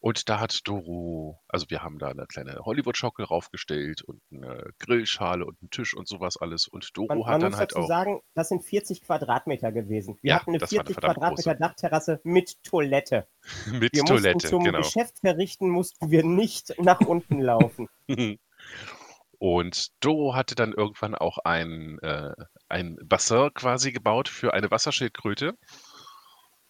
Und 0.00 0.28
da 0.28 0.38
hat 0.38 0.60
Doro, 0.68 1.40
also 1.48 1.66
wir 1.70 1.82
haben 1.82 1.98
da 1.98 2.08
eine 2.08 2.26
kleine 2.26 2.60
Hollywood-Schaukel 2.64 3.24
raufgestellt 3.24 4.02
und 4.02 4.22
eine 4.32 4.70
Grillschale 4.78 5.44
und 5.44 5.60
einen 5.60 5.70
Tisch 5.70 5.96
und 5.96 6.06
sowas 6.06 6.36
alles. 6.36 6.68
Und 6.68 6.96
Doro 6.96 7.08
man, 7.08 7.18
hat 7.26 7.32
man 7.32 7.40
dann 7.40 7.50
muss 7.50 7.58
halt 7.58 7.70
dazu 7.72 7.80
auch. 7.80 7.88
sagen, 7.88 8.20
das 8.34 8.48
sind 8.48 8.64
40 8.64 9.02
Quadratmeter 9.02 9.72
gewesen. 9.72 10.16
Wir 10.22 10.30
ja, 10.30 10.40
hatten 10.40 10.50
eine 10.50 10.60
40 10.60 10.78
eine 10.78 10.94
Quadratmeter 10.94 11.54
große. 11.54 11.58
Dachterrasse 11.58 12.20
mit 12.22 12.62
Toilette. 12.62 13.26
mit 13.72 13.92
wir 13.94 14.04
Toilette, 14.04 14.48
zum 14.48 14.62
genau. 14.62 14.78
Geschäft 14.78 15.18
verrichten 15.18 15.68
mussten 15.68 16.10
wir 16.12 16.24
nicht 16.24 16.74
nach 16.78 17.00
unten 17.00 17.40
laufen. 17.40 17.88
Und 19.40 19.92
Doro 20.00 20.34
hatte 20.34 20.56
dann 20.56 20.72
irgendwann 20.72 21.14
auch 21.14 21.38
ein, 21.38 21.98
äh, 22.00 22.34
ein 22.68 22.96
Bassin 23.04 23.50
quasi 23.54 23.92
gebaut 23.92 24.28
für 24.28 24.52
eine 24.52 24.70
Wasserschildkröte 24.70 25.56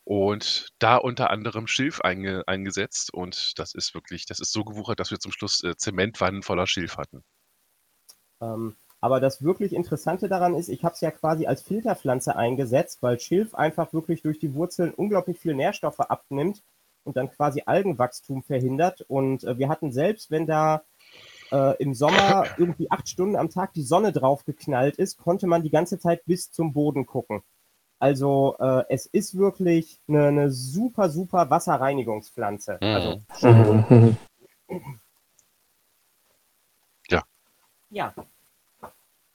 und 0.09 0.71
da 0.79 0.97
unter 0.97 1.29
anderem 1.29 1.67
Schilf 1.67 2.01
einge 2.01 2.43
eingesetzt. 2.47 3.13
Und 3.13 3.59
das 3.59 3.75
ist 3.75 3.93
wirklich, 3.93 4.25
das 4.25 4.41
ist 4.41 4.53
so 4.53 4.65
gewuchert, 4.65 5.01
dass 5.01 5.11
wir 5.11 5.19
zum 5.19 5.33
Schluss 5.33 5.63
äh, 5.63 5.77
Zementwannen 5.77 6.43
voller 6.43 6.67
Schilf 6.67 6.97
hatten. 6.97 7.23
Ähm, 8.41 8.77
aber 9.03 9.21
das 9.21 9.43
wirklich 9.43 9.75
Interessante 9.75 10.31
daran 10.31 10.55
ist, 10.55 10.71
ich 10.71 10.83
habe 10.83 10.95
es 10.95 11.03
ja 11.03 11.11
quasi 11.11 11.45
als 11.45 11.61
Filterpflanze 11.61 12.37
eingesetzt, 12.37 13.03
weil 13.03 13.21
Schilf 13.21 13.55
einfach 13.55 13.93
wirklich 13.93 14.23
durch 14.23 14.39
die 14.39 14.55
Wurzeln 14.55 14.95
unglaublich 14.95 15.39
viel 15.39 15.55
Nährstoffe 15.55 16.01
abnimmt 16.01 16.63
und 17.05 17.19
dann 17.19 17.31
quasi 17.31 17.65
Algenwachstum 17.67 18.43
verhindert. 18.43 19.03
Und 19.09 19.45
äh, 19.45 19.59
wir 19.59 19.69
hatten 19.69 19.93
selbst, 19.93 20.31
wenn 20.31 20.47
da 20.47 20.85
äh, 21.53 21.77
im 21.83 21.93
Sommer 21.93 22.47
irgendwie 22.57 22.91
acht 22.91 23.11
Stunden 23.11 23.37
am 23.37 23.51
Tag 23.51 23.75
die 23.75 23.83
Sonne 23.83 24.13
drauf 24.13 24.47
geknallt 24.47 24.97
ist, 24.97 25.19
konnte 25.19 25.47
man 25.47 25.63
die 25.63 25.71
ganze 25.71 25.99
Zeit 25.99 26.25
bis 26.25 26.51
zum 26.51 26.73
Boden 26.73 27.05
gucken. 27.05 27.43
Also 28.01 28.57
äh, 28.61 28.85
es 28.89 29.07
ist 29.07 29.37
wirklich 29.37 29.99
eine, 30.09 30.29
eine, 30.29 30.51
super, 30.51 31.11
super 31.11 31.51
Wasserreinigungspflanze. 31.51 32.79
Mhm. 32.81 33.25
Also. 33.41 34.17
Ja. 37.11 37.23
Ja. 37.91 38.15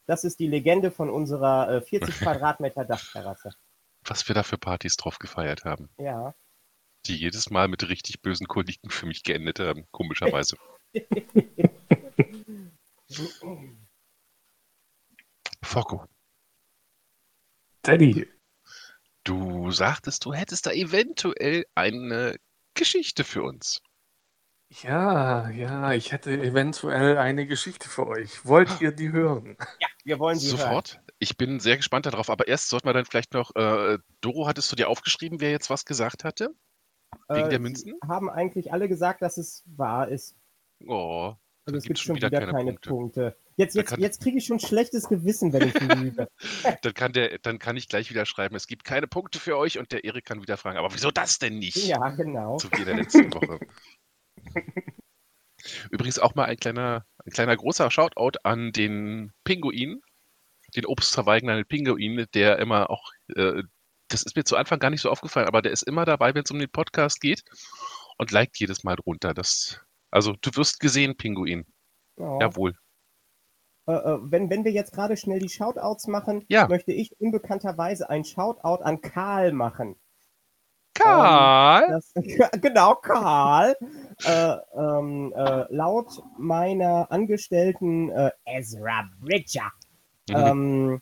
Das 0.06 0.24
ist 0.24 0.40
die 0.40 0.46
Legende 0.48 0.92
von 0.92 1.10
unserer 1.10 1.70
äh, 1.70 1.82
40 1.82 2.16
Quadratmeter 2.20 2.86
Dachterrasse. 2.86 3.50
Was 4.06 4.28
wir 4.28 4.36
da 4.36 4.44
für 4.44 4.60
Partys 4.60 4.96
drauf 4.96 5.18
gefeiert 5.18 5.66
haben, 5.66 5.90
Ja. 5.98 6.36
die 7.08 7.16
jedes 7.18 7.50
Mal 7.50 7.68
mit 7.68 7.90
richtig 7.90 8.22
bösen 8.22 8.48
Koliken 8.48 8.92
für 8.92 9.08
mich 9.08 9.24
geendet 9.24 9.60
haben, 9.60 9.88
komischerweise. 9.92 10.58
Focko, 15.64 16.06
Daddy. 17.82 18.28
Du 19.74 19.78
sagtest, 19.78 20.26
du 20.26 20.34
hättest 20.34 20.66
da 20.68 20.72
eventuell 20.72 21.66
eine 21.76 22.38
Geschichte 22.76 23.24
für 23.24 23.44
uns. 23.44 23.82
Ja, 24.82 25.50
ja, 25.50 25.94
ich 25.94 26.12
hätte 26.12 26.32
eventuell 26.32 27.18
eine 27.18 27.46
Geschichte 27.46 27.88
für 27.90 28.08
euch. 28.08 28.44
Wollt 28.46 28.82
ihr 28.82 28.92
die 28.92 29.12
hören? 29.12 29.56
Ja, 29.80 29.88
wir 30.04 30.20
wollen 30.20 30.40
sie 30.40 30.58
hören. 30.58 30.58
Sofort. 30.58 31.00
Ich 31.20 31.38
bin 31.38 31.60
sehr 31.60 31.78
gespannt 31.78 32.06
darauf, 32.08 32.30
aber 32.30 32.48
erst 32.48 32.70
sollten 32.70 32.88
wir 32.88 32.94
dann 32.94 33.06
vielleicht 33.06 33.34
noch, 33.34 33.56
äh, 33.56 34.00
Doro, 34.22 34.48
hattest 34.48 34.72
du 34.72 34.76
dir 34.76 34.90
aufgeschrieben, 34.90 35.40
wer 35.40 35.52
jetzt 35.52 35.70
was 35.70 35.86
gesagt 35.86 36.24
hatte? 36.24 36.50
Wegen 37.30 37.48
Äh, 37.48 37.50
der 37.50 37.60
Münzen? 37.60 37.94
Haben 38.08 38.30
eigentlich 38.30 38.74
alle 38.74 38.88
gesagt, 38.90 39.22
dass 39.22 39.38
es 39.38 39.64
wahr 39.68 40.08
ist. 40.08 40.36
Oh, 40.88 41.36
Also 41.66 41.78
es 41.78 41.84
gibt 41.86 42.00
schon 42.00 42.16
wieder, 42.18 42.30
keine, 42.30 42.52
Punkte. 42.52 42.90
Punkte. 42.90 43.38
Jetzt, 43.56 43.76
jetzt, 43.76 43.98
jetzt 43.98 44.22
kriege 44.22 44.38
ich 44.38 44.46
schon 44.46 44.60
schlechtes 44.60 45.08
Gewissen, 45.08 45.54
wenn 45.54 45.70
ich 45.70 45.80
lüge. 45.80 46.28
dann 46.82 46.94
kann, 46.94 47.14
der, 47.14 47.40
dann 47.40 47.58
kann 47.58 47.78
ich 47.78 47.88
gleich 47.88 48.10
wieder 48.10 48.26
schreiben, 48.26 48.56
es 48.56 48.68
gibt 48.68 48.84
keine 48.84 49.08
Punkte 49.08 49.40
für 49.40 49.58
euch 49.58 49.80
und 49.80 49.92
der 49.94 50.04
Erik 50.04 50.26
kann 50.26 50.42
wieder 50.42 50.58
fragen, 50.58 50.78
aber 50.78 50.94
wieso 50.94 51.10
das 51.10 51.40
denn 51.40 51.60
nicht? 51.60 51.78
ja, 51.78 52.10
genau. 52.10 52.58
So 52.60 52.70
wie 52.72 52.80
in 52.80 52.86
der 52.86 52.96
letzten 52.96 53.34
Woche. 53.34 53.60
Übrigens 55.92 56.20
auch 56.20 56.36
mal 56.36 56.46
ein 56.46 56.58
kleiner, 56.58 57.06
ein 57.26 57.32
kleiner 57.32 57.56
großer 57.56 57.90
Shoutout 57.90 58.40
an 58.44 58.74
den 58.74 59.32
Pinguin, 59.46 60.02
den 60.76 60.86
obstverweigernden 60.86 61.66
Pinguin, 61.66 62.26
der 62.34 62.60
immer 62.60 62.90
auch, 62.90 63.12
äh, 63.36 63.64
das 64.10 64.24
ist 64.24 64.36
mir 64.36 64.44
zu 64.44 64.58
Anfang 64.58 64.80
gar 64.80 64.90
nicht 64.90 65.02
so 65.02 65.10
aufgefallen, 65.10 65.48
aber 65.48 65.62
der 65.62 65.72
ist 65.72 65.84
immer 65.84 66.04
dabei, 66.04 66.36
wenn 66.36 66.44
es 66.44 66.52
um 66.52 66.60
den 66.60 66.70
Podcast 66.70 67.22
geht 67.22 67.46
und 68.18 68.32
liked 68.32 68.60
jedes 68.60 68.84
Mal 68.84 68.98
drunter. 68.98 69.34
Das, 69.34 69.80
also 70.14 70.34
du 70.42 70.52
wirst 70.56 70.80
gesehen, 70.80 71.18
Pinguin. 71.18 71.66
Ja. 72.18 72.40
Jawohl. 72.40 72.74
Äh, 73.88 73.94
äh, 73.94 74.18
wenn, 74.22 74.50
wenn 74.50 74.64
wir 74.64 74.72
jetzt 74.72 74.94
gerade 74.94 75.18
schnell 75.18 75.40
die 75.40 75.50
Shoutouts 75.50 76.08
machen, 76.08 76.46
Ja. 76.48 76.68
möchte 76.68 76.94
ich 76.94 77.20
unbekannterweise 77.20 78.10
ein 78.10 78.24
Shoutout 78.24 78.84
an 78.84 79.02
Karl 79.02 79.52
machen. 79.52 79.96
Karl! 80.94 81.88
Das, 81.90 82.14
genau, 82.62 82.96
Karl. 82.96 83.76
Äh, 84.24 84.56
ähm, 84.76 85.34
äh, 85.36 85.66
laut 85.74 86.22
meiner 86.38 87.12
Angestellten 87.12 88.10
äh, 88.12 88.32
Ezra 88.46 89.10
Bridger 89.20 89.72
Mhm. 90.30 90.36
ähm, 90.38 91.02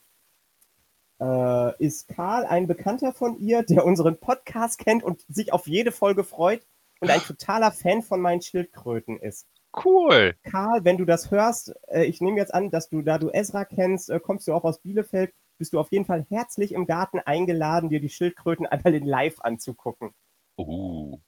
äh, 1.19 1.83
ist 1.85 2.07
Karl 2.07 2.45
ein 2.45 2.65
Bekannter 2.65 3.13
von 3.13 3.37
ihr, 3.37 3.61
der 3.63 3.85
unseren 3.85 4.19
Podcast 4.19 4.79
kennt 4.79 5.03
und 5.03 5.21
sich 5.27 5.53
auf 5.53 5.67
jede 5.67 5.91
Folge 5.91 6.23
freut 6.23 6.65
und 7.01 7.10
ein 7.10 7.22
totaler 7.22 7.72
Fan 7.72 8.01
von 8.01 8.22
meinen 8.22 8.41
Schildkröten 8.41 9.20
ist. 9.20 9.48
cool. 9.86 10.36
Karl, 10.43 10.84
wenn 10.84 10.98
du 10.98 11.05
das 11.05 11.31
hörst, 11.31 11.74
äh, 11.88 12.03
ich 12.05 12.22
nehme 12.22 12.38
jetzt 12.38 12.53
an, 12.53 12.72
dass 12.72 12.89
du, 12.89 13.01
da 13.01 13.17
du 13.17 13.29
Ezra 13.29 13.65
kennst, 13.65 14.10
äh, 14.10 14.20
kommst 14.20 14.48
du 14.48 14.53
auch 14.53 14.63
aus 14.65 14.81
Bielefeld, 14.81 15.34
bist 15.58 15.74
du 15.74 15.79
auf 15.79 15.91
jeden 15.91 16.05
Fall 16.05 16.25
herzlich 16.29 16.74
im 16.74 16.86
Garten 16.88 17.20
eingeladen, 17.20 17.89
dir 17.89 18.01
die 18.01 18.10
Schildkröten 18.10 18.65
einmal 18.65 18.93
in 18.96 19.05
live 19.05 19.39
anzugucken. 19.41 20.12
Uh. 20.58 21.20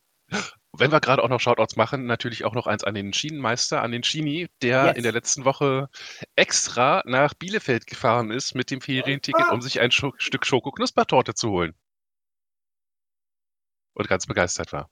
Wenn 0.76 0.92
wir 0.92 1.00
gerade 1.00 1.24
auch 1.24 1.30
noch 1.30 1.40
Shoutouts 1.40 1.76
machen, 1.76 2.06
natürlich 2.06 2.44
auch 2.44 2.54
noch 2.56 2.66
eins 2.68 2.84
an 2.84 2.96
den 2.96 3.14
Schienenmeister, 3.14 3.82
an 3.82 3.92
den 3.92 4.04
Schini, 4.04 4.50
der 4.62 4.88
Yes. 4.88 4.98
in 4.98 5.04
der 5.04 5.12
letzten 5.12 5.46
Woche 5.46 5.90
extra 6.36 7.04
nach 7.06 7.34
Bielefeld 7.36 7.86
gefahren 7.88 8.32
ist 8.32 8.56
mit 8.56 8.72
dem 8.72 8.82
Ferienticket, 8.82 9.46
Ah. 9.50 9.54
um 9.54 9.62
sich 9.62 9.80
ein 9.80 9.92
Scho 9.92 10.14
Stück 10.18 10.46
Schoko-Knuspertorte 10.46 11.34
zu 11.36 11.50
holen. 11.52 11.76
Und 13.94 14.08
ganz 14.08 14.26
begeistert 14.26 14.74
war. 14.74 14.90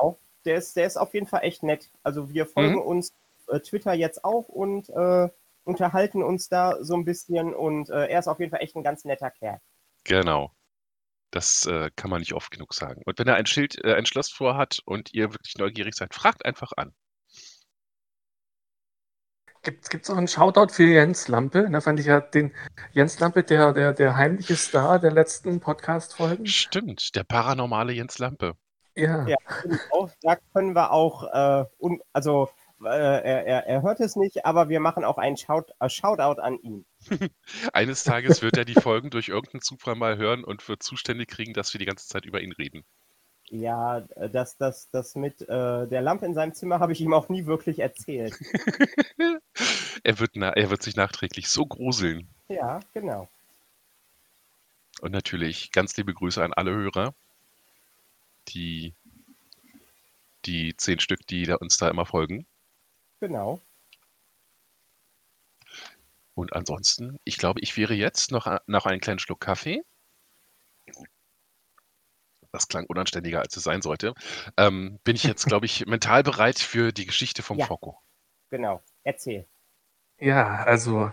Genau. 0.00 0.18
Der 0.44 0.56
ist, 0.56 0.76
der 0.76 0.86
ist 0.86 0.96
auf 0.96 1.14
jeden 1.14 1.26
Fall 1.26 1.42
echt 1.42 1.62
nett. 1.62 1.90
Also 2.02 2.30
wir 2.30 2.46
folgen 2.46 2.74
Mhm. 2.74 2.82
uns 2.82 3.12
äh, 3.48 3.60
Twitter 3.60 3.94
jetzt 3.94 4.24
auch 4.24 4.48
und 4.48 4.88
äh, 4.90 5.28
unterhalten 5.64 6.22
uns 6.22 6.48
da 6.48 6.76
so 6.82 6.94
ein 6.94 7.04
bisschen 7.04 7.54
und 7.54 7.88
äh, 7.90 8.06
er 8.08 8.18
ist 8.18 8.28
auf 8.28 8.38
jeden 8.40 8.50
Fall 8.50 8.60
echt 8.62 8.76
ein 8.76 8.82
ganz 8.82 9.04
netter 9.04 9.30
Kerl. 9.30 9.60
Genau. 10.04 10.52
Das 11.30 11.66
äh, 11.66 11.90
kann 11.96 12.10
man 12.10 12.20
nicht 12.20 12.34
oft 12.34 12.50
genug 12.50 12.74
sagen. 12.74 13.02
Und 13.06 13.18
wenn 13.18 13.26
er 13.28 13.34
ein 13.36 13.46
Schild, 13.46 13.82
äh, 13.84 13.94
ein 13.94 14.06
Schloss 14.06 14.30
vorhat 14.30 14.80
und 14.84 15.12
ihr 15.14 15.32
wirklich 15.32 15.56
neugierig 15.58 15.94
seid, 15.94 16.14
fragt 16.14 16.44
einfach 16.44 16.72
an. 16.76 16.94
Gibt 19.62 20.04
es 20.04 20.10
auch 20.10 20.16
einen 20.18 20.28
Shoutout 20.28 20.72
für 20.74 20.84
Jens 20.84 21.26
Lampe? 21.28 21.68
Da 21.70 21.80
fand 21.80 21.98
ich 21.98 22.06
ja 22.06 22.20
den 22.20 22.54
Jens 22.92 23.18
Lampe, 23.18 23.42
der, 23.42 23.72
der, 23.72 23.94
der 23.94 24.14
heimliche 24.16 24.56
Star 24.56 24.98
der 24.98 25.10
letzten 25.10 25.58
Podcast-Folgen. 25.58 26.46
Stimmt, 26.46 27.14
der 27.16 27.24
paranormale 27.24 27.92
Jens 27.94 28.18
Lampe. 28.18 28.56
Ja. 28.96 29.26
Ja. 29.26 29.36
Auch, 29.90 30.10
da 30.22 30.36
können 30.52 30.74
wir 30.74 30.92
auch, 30.92 31.24
äh, 31.32 31.64
un, 31.78 32.00
also 32.12 32.48
äh, 32.82 32.88
er, 32.88 33.46
er, 33.46 33.66
er 33.66 33.82
hört 33.82 34.00
es 34.00 34.16
nicht, 34.16 34.44
aber 34.44 34.68
wir 34.68 34.80
machen 34.80 35.04
auch 35.04 35.18
einen 35.18 35.36
Shout, 35.36 35.66
äh, 35.80 35.88
Shoutout 35.88 36.40
an 36.40 36.58
ihn. 36.60 36.84
Eines 37.72 38.04
Tages 38.04 38.42
wird 38.42 38.56
er 38.56 38.64
die 38.64 38.74
Folgen 38.74 39.10
durch 39.10 39.28
irgendeinen 39.28 39.62
Zufall 39.62 39.94
mal 39.94 40.16
hören 40.16 40.44
und 40.44 40.68
wird 40.68 40.82
zuständig 40.82 41.28
kriegen, 41.28 41.54
dass 41.54 41.72
wir 41.72 41.78
die 41.78 41.86
ganze 41.86 42.08
Zeit 42.08 42.24
über 42.24 42.40
ihn 42.40 42.52
reden. 42.52 42.84
Ja, 43.50 43.98
äh, 44.16 44.30
das, 44.30 44.56
das, 44.56 44.90
das 44.90 45.14
mit 45.14 45.42
äh, 45.42 45.86
der 45.86 46.02
Lampe 46.02 46.26
in 46.26 46.34
seinem 46.34 46.54
Zimmer 46.54 46.80
habe 46.80 46.92
ich 46.92 47.00
ihm 47.00 47.12
auch 47.12 47.28
nie 47.28 47.46
wirklich 47.46 47.78
erzählt. 47.78 48.34
er, 50.02 50.18
wird 50.18 50.32
na, 50.34 50.50
er 50.50 50.70
wird 50.70 50.82
sich 50.82 50.96
nachträglich 50.96 51.48
so 51.48 51.66
gruseln. 51.66 52.28
Ja, 52.48 52.80
genau. 52.92 53.28
Und 55.00 55.12
natürlich 55.12 55.72
ganz 55.72 55.96
liebe 55.96 56.14
Grüße 56.14 56.42
an 56.42 56.52
alle 56.52 56.72
Hörer, 56.72 57.14
die, 58.48 58.94
die 60.44 60.76
zehn 60.76 61.00
Stück, 61.00 61.26
die 61.26 61.44
da 61.44 61.56
uns 61.56 61.76
da 61.78 61.88
immer 61.88 62.06
folgen. 62.06 62.46
Genau. 63.20 63.60
Und 66.34 66.52
ansonsten, 66.52 67.18
ich 67.24 67.38
glaube, 67.38 67.60
ich 67.60 67.76
wäre 67.76 67.94
jetzt 67.94 68.30
noch 68.30 68.46
nach 68.66 68.86
einem 68.86 69.00
kleinen 69.00 69.18
Schluck 69.18 69.40
Kaffee. 69.40 69.82
Das 72.52 72.68
klang 72.68 72.86
unanständiger, 72.86 73.40
als 73.40 73.56
es 73.56 73.64
sein 73.64 73.82
sollte. 73.82 74.14
Ähm, 74.56 75.00
bin 75.04 75.16
ich 75.16 75.24
jetzt, 75.24 75.46
glaube 75.46 75.66
ich, 75.66 75.86
mental 75.86 76.22
bereit 76.22 76.58
für 76.58 76.92
die 76.92 77.06
Geschichte 77.06 77.42
vom 77.42 77.58
Ja. 77.58 77.66
Focko. 77.66 77.98
Genau. 78.50 78.82
Erzähl. 79.02 79.46
Ja, 80.18 80.64
also 80.64 81.12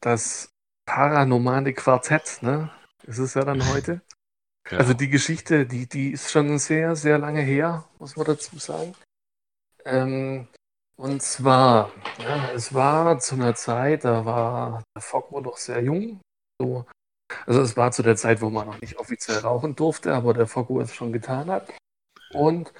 das 0.00 0.52
paranormale 0.86 1.74
Quartett, 1.74 2.42
ne? 2.42 2.70
Ist 3.04 3.18
es 3.18 3.34
ja 3.34 3.44
dann 3.44 3.66
heute. 3.72 4.02
Genau. 4.64 4.80
Also 4.80 4.94
die 4.94 5.10
Geschichte, 5.10 5.66
die, 5.66 5.86
die 5.86 6.10
ist 6.10 6.30
schon 6.30 6.58
sehr, 6.58 6.96
sehr 6.96 7.18
lange 7.18 7.42
her, 7.42 7.84
muss 7.98 8.16
man 8.16 8.26
dazu 8.26 8.58
sagen. 8.58 8.94
Ähm, 9.84 10.48
und 10.96 11.22
zwar, 11.22 11.90
ja, 12.18 12.50
es 12.52 12.72
war 12.72 13.18
zu 13.18 13.34
einer 13.34 13.54
Zeit, 13.54 14.04
da 14.04 14.24
war 14.24 14.82
der 14.96 15.02
Focko 15.02 15.40
noch 15.40 15.58
sehr 15.58 15.82
jung. 15.82 16.20
So. 16.60 16.86
Also 17.46 17.60
es 17.60 17.76
war 17.76 17.90
zu 17.92 18.02
der 18.02 18.16
Zeit, 18.16 18.40
wo 18.40 18.48
man 18.48 18.66
noch 18.66 18.80
nicht 18.80 18.98
offiziell 18.98 19.38
rauchen 19.38 19.76
durfte, 19.76 20.14
aber 20.14 20.32
der 20.32 20.46
Focko 20.46 20.80
es 20.80 20.94
schon 20.94 21.12
getan 21.12 21.50
hat. 21.50 21.70
Und 22.32 22.72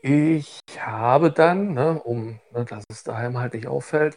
ich 0.00 0.60
habe 0.78 1.30
dann, 1.32 1.74
ne, 1.74 2.00
um, 2.02 2.40
ne, 2.52 2.64
dass 2.64 2.84
es 2.88 3.02
daheim 3.04 3.36
halt 3.38 3.54
nicht 3.54 3.66
auffällt, 3.66 4.16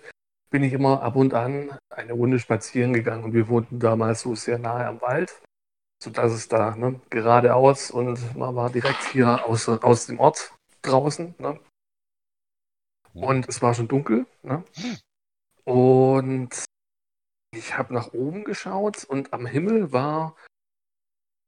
bin 0.50 0.64
ich 0.64 0.74
immer 0.74 1.02
ab 1.02 1.16
und 1.16 1.34
an 1.34 1.78
eine 1.90 2.14
Runde 2.14 2.40
spazieren 2.40 2.94
gegangen 2.94 3.24
und 3.24 3.34
wir 3.34 3.48
wohnten 3.50 3.80
damals 3.80 4.22
so 4.22 4.36
sehr 4.36 4.60
nahe 4.60 4.86
am 4.86 5.02
Wald 5.02 5.42
sodass 6.02 6.32
es 6.32 6.48
da 6.48 6.76
ne, 6.76 7.00
geradeaus 7.10 7.92
und 7.92 8.36
man 8.36 8.56
war 8.56 8.70
direkt 8.70 9.04
hier 9.12 9.46
aus, 9.46 9.70
aus 9.70 10.08
dem 10.08 10.20
Ort 10.20 10.54
draußen. 10.82 11.36
Ne? 11.38 11.60
Und 13.14 13.48
es 13.48 13.62
war 13.62 13.74
schon 13.74 13.88
dunkel. 13.88 14.26
Ne? 14.42 14.64
Und 15.64 16.66
ich 17.54 17.78
habe 17.78 17.94
nach 17.94 18.14
oben 18.14 18.44
geschaut 18.44 19.04
und 19.04 19.34
am 19.34 19.46
Himmel 19.46 19.92
war 19.92 20.36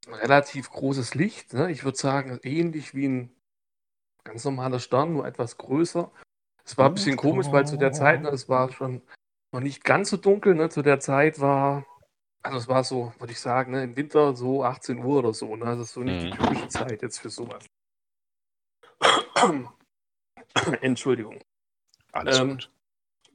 ein 0.08 0.14
relativ 0.14 0.70
großes 0.70 1.16
Licht. 1.16 1.54
Ne? 1.54 1.72
Ich 1.72 1.84
würde 1.84 1.98
sagen, 1.98 2.40
ähnlich 2.44 2.94
wie 2.94 3.08
ein 3.08 3.36
ganz 4.24 4.44
normaler 4.46 4.80
Stern, 4.80 5.14
nur 5.14 5.26
etwas 5.26 5.58
größer. 5.58 6.12
Es 6.66 6.78
war 6.78 6.88
ein 6.88 6.94
bisschen 6.94 7.18
komisch, 7.18 7.48
weil 7.52 7.68
zu 7.68 7.78
der 7.78 7.92
Zeit, 7.92 8.22
ne, 8.22 8.30
es 8.30 8.48
war 8.48 8.72
schon 8.72 9.02
noch 9.52 9.62
nicht 9.62 9.84
ganz 9.84 10.10
so 10.10 10.18
dunkel. 10.18 10.56
Ne? 10.56 10.70
Zu 10.70 10.82
der 10.82 11.00
Zeit 11.00 11.40
war, 11.40 11.86
also 12.44 12.58
es 12.58 12.68
war 12.68 12.84
so, 12.84 13.14
würde 13.20 13.32
ich 13.34 13.40
sagen, 13.40 13.72
ne, 13.72 13.84
im 13.84 13.96
Winter 13.96 14.36
so 14.36 14.64
18 14.64 15.00
Uhr 15.00 15.20
oder 15.20 15.34
so. 15.34 15.56
Ne? 15.56 15.66
Das 15.66 15.80
ist 15.80 15.94
so 15.94 16.02
nicht 16.02 16.24
die 16.24 16.28
Mhm. 16.32 16.38
typische 16.38 16.68
Zeit 16.68 17.02
jetzt 17.02 17.20
für 17.20 17.30
sowas. 17.30 17.66
Entschuldigung. 20.82 21.40
Alles 22.12 22.40
Ähm, 22.40 22.50
gut. 22.52 22.70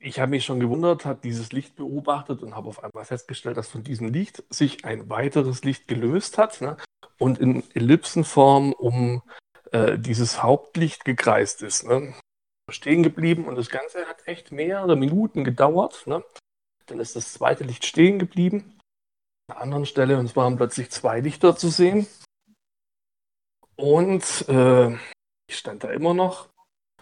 Ich 0.00 0.20
habe 0.20 0.30
mich 0.30 0.44
schon 0.44 0.60
gewundert, 0.60 1.04
habe 1.04 1.20
dieses 1.20 1.50
Licht 1.50 1.74
beobachtet 1.74 2.42
und 2.44 2.54
habe 2.54 2.68
auf 2.68 2.84
einmal 2.84 3.04
festgestellt, 3.04 3.56
dass 3.56 3.68
von 3.68 3.82
diesem 3.82 4.12
Licht 4.12 4.44
sich 4.48 4.84
ein 4.84 5.10
weiteres 5.10 5.64
Licht 5.64 5.88
gelöst 5.88 6.38
hat 6.38 6.60
ne? 6.60 6.76
und 7.18 7.40
in 7.40 7.64
Ellipsenform 7.74 8.72
um 8.74 9.22
äh, 9.72 9.98
dieses 9.98 10.40
Hauptlicht 10.42 11.04
gekreist 11.04 11.62
ist. 11.62 11.84
Ne? 11.84 12.14
Stehen 12.70 13.02
geblieben 13.02 13.46
und 13.46 13.56
das 13.56 13.70
Ganze 13.70 14.06
hat 14.06 14.28
echt 14.28 14.52
mehrere 14.52 14.94
Minuten 14.94 15.42
gedauert. 15.42 16.06
Ne? 16.06 16.22
Dann 16.86 17.00
ist 17.00 17.16
das 17.16 17.32
zweite 17.32 17.64
Licht 17.64 17.84
stehen 17.84 18.20
geblieben. 18.20 18.77
Einer 19.48 19.60
anderen 19.62 19.86
Stelle 19.86 20.18
und 20.18 20.26
es 20.26 20.36
waren 20.36 20.56
plötzlich 20.56 20.90
zwei 20.90 21.20
Lichter 21.20 21.56
zu 21.56 21.68
sehen. 21.68 22.06
Und 23.76 24.46
äh, 24.48 24.92
ich 25.48 25.56
stand 25.56 25.84
da 25.84 25.90
immer 25.90 26.12
noch 26.12 26.48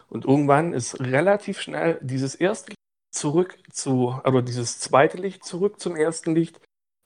und 0.09 0.25
irgendwann 0.25 0.73
ist 0.73 1.01
relativ 1.01 1.61
schnell 1.61 1.99
dieses 2.03 2.35
erste 2.35 2.71
Licht 2.71 2.77
zurück 3.11 3.59
zu, 3.73 4.21
oder 4.25 4.43
dieses 4.43 4.79
zweite 4.79 5.17
Licht 5.17 5.45
zurück 5.45 5.81
zum 5.81 5.97
ersten 5.97 6.35
Licht 6.35 6.61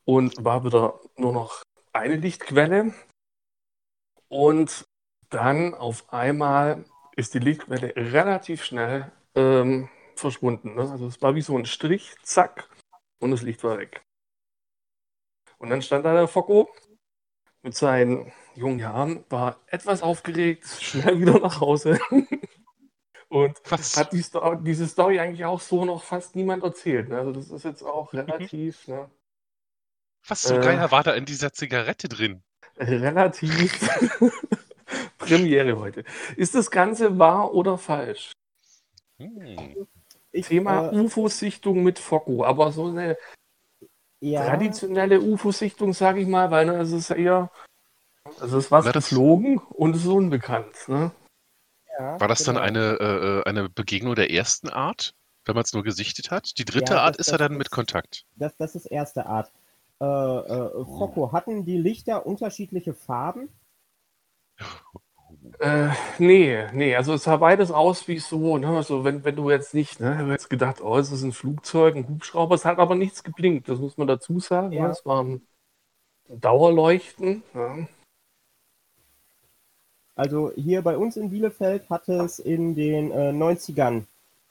und 0.04 0.44
war 0.44 0.64
wieder 0.64 1.00
nur 1.16 1.32
noch 1.32 1.62
eine 1.92 2.16
Lichtquelle. 2.16 2.92
Und 4.28 4.85
dann 5.30 5.75
auf 5.75 6.12
einmal 6.12 6.85
ist 7.16 7.35
die 7.35 7.38
Lichtquelle 7.38 7.94
relativ 7.97 8.64
schnell 8.64 9.11
ähm, 9.35 9.88
verschwunden. 10.16 10.75
Ne? 10.75 10.82
Also 10.82 11.06
es 11.06 11.23
war 11.23 11.35
wie 11.35 11.42
so 11.42 11.56
ein 11.56 11.66
Strich, 11.66 12.14
zack, 12.23 12.68
und 13.20 13.30
das 13.30 13.42
Licht 13.42 13.64
war 13.64 13.78
weg. 13.78 14.02
Und 15.60 15.68
dann 15.68 15.82
stand 15.82 16.04
da 16.06 16.14
der 16.14 16.26
Focko 16.26 16.70
mit 17.62 17.74
seinen 17.76 18.32
jungen 18.54 18.78
Jahren, 18.78 19.24
war 19.28 19.60
etwas 19.66 20.02
aufgeregt, 20.02 20.66
schnell 20.80 21.20
wieder 21.20 21.38
nach 21.38 21.60
Hause. 21.60 22.00
Und 23.28 23.60
Was? 23.68 23.96
hat 23.96 24.12
die 24.12 24.22
Sto 24.24 24.56
diese 24.56 24.88
Story 24.88 25.20
eigentlich 25.20 25.44
auch 25.44 25.60
so 25.60 25.84
noch 25.84 26.02
fast 26.02 26.34
niemand 26.34 26.64
erzählt. 26.64 27.10
Ne? 27.10 27.18
Also 27.18 27.30
das 27.30 27.50
ist 27.50 27.64
jetzt 27.64 27.82
auch 27.82 28.12
relativ, 28.12 28.88
ne? 28.88 29.08
Was 30.26 30.42
zum 30.42 30.56
äh, 30.56 30.60
Geier 30.60 30.90
war 30.90 31.04
da 31.04 31.12
in 31.12 31.26
dieser 31.26 31.52
Zigarette 31.52 32.08
drin? 32.08 32.42
relativ 32.76 33.78
Premiere 35.18 35.78
heute. 35.78 36.04
Ist 36.36 36.54
das 36.56 36.70
Ganze 36.70 37.18
wahr 37.18 37.54
oder 37.54 37.78
falsch? 37.78 38.32
Hm. 39.18 39.86
Ich, 40.32 40.46
Thema 40.46 40.90
äh, 40.90 40.96
UFO-Sichtung 40.96 41.82
mit 41.82 41.98
Focko, 41.98 42.44
aber 42.44 42.72
so 42.72 42.86
eine 42.86 43.16
ja, 44.20 44.44
traditionelle 44.46 45.20
UFO-Sichtung, 45.20 45.92
sage 45.92 46.20
ich 46.20 46.28
mal, 46.28 46.50
weil 46.50 46.66
ne, 46.66 46.74
es 46.78 46.92
ist 46.92 47.10
eher, 47.10 47.50
also 48.40 48.58
es 48.58 48.64
ist 48.66 48.70
was 48.70 48.84
Na, 48.84 48.92
das- 48.92 49.08
geflogen 49.08 49.58
und 49.58 49.96
es 49.96 50.02
ist 50.02 50.08
unbekannt. 50.08 50.76
Ne? 50.88 51.10
ja, 51.98 52.20
War 52.20 52.28
das 52.28 52.42
dann 52.44 52.54
genau. 52.56 52.66
eine, 52.66 52.80
äh, 53.00 53.48
eine 53.48 53.68
Begegnung 53.68 54.14
der 54.14 54.30
ersten 54.30 54.68
Art, 54.68 55.14
wenn 55.44 55.54
man 55.54 55.64
es 55.64 55.72
nur 55.72 55.82
gesichtet 55.82 56.30
hat? 56.30 56.58
Die 56.58 56.64
dritte 56.64 56.94
Ja, 56.94 57.02
Art 57.02 57.18
das- 57.18 57.26
ist 57.26 57.32
ja 57.32 57.38
das- 57.38 57.49
dann 57.49 57.56
mit 57.58 57.66
das- 57.68 57.73
Kontakt. 57.73 58.25
Das, 58.36 58.56
das 58.56 58.75
ist 58.75 58.86
erste 58.86 59.26
Art. 59.26 59.50
Äh, 60.00 60.04
äh, 60.04 60.84
Focko, 60.84 61.32
hatten 61.32 61.64
die 61.66 61.76
Lichter 61.78 62.25
unterschiedliche 62.26 62.95
Farben? 62.95 63.49
Äh, 65.58 65.88
nee, 66.18 66.66
nee, 66.72 66.94
also 66.96 67.14
es 67.14 67.24
sah 67.24 67.36
beides 67.36 67.70
aus 67.70 68.08
wie 68.08 68.18
so, 68.18 68.58
ne? 68.58 68.68
Also 68.68 69.04
wenn, 69.04 69.24
wenn 69.24 69.36
du 69.36 69.50
jetzt 69.50 69.74
nicht, 69.74 70.00
ne, 70.00 70.16
hätte 70.16 70.30
jetzt 70.30 70.50
gedacht, 70.50 70.80
oh, 70.82 70.98
es 70.98 71.12
ist 71.12 71.22
ein 71.22 71.32
Flugzeug, 71.32 71.96
ein 71.96 72.08
Hubschrauber, 72.08 72.54
es 72.54 72.64
hat 72.64 72.78
aber 72.78 72.94
nichts 72.94 73.22
geblinkt, 73.22 73.68
das 73.68 73.78
muss 73.78 73.96
man 73.96 74.06
dazu 74.06 74.38
sagen. 74.40 74.72
Ja. 74.72 74.84
Ne? 74.86 74.90
Es 74.90 75.04
war 75.06 75.22
ein 75.24 75.46
Dauerleuchten. 76.28 77.42
Ja. 77.54 77.88
Also 80.14 80.52
hier 80.54 80.82
bei 80.82 80.98
uns 80.98 81.16
in 81.16 81.30
Bielefeld 81.30 81.88
hat 81.88 82.08
es 82.08 82.38
in 82.38 82.74
den 82.74 83.10
äh, 83.10 83.30
90ern 83.30 84.04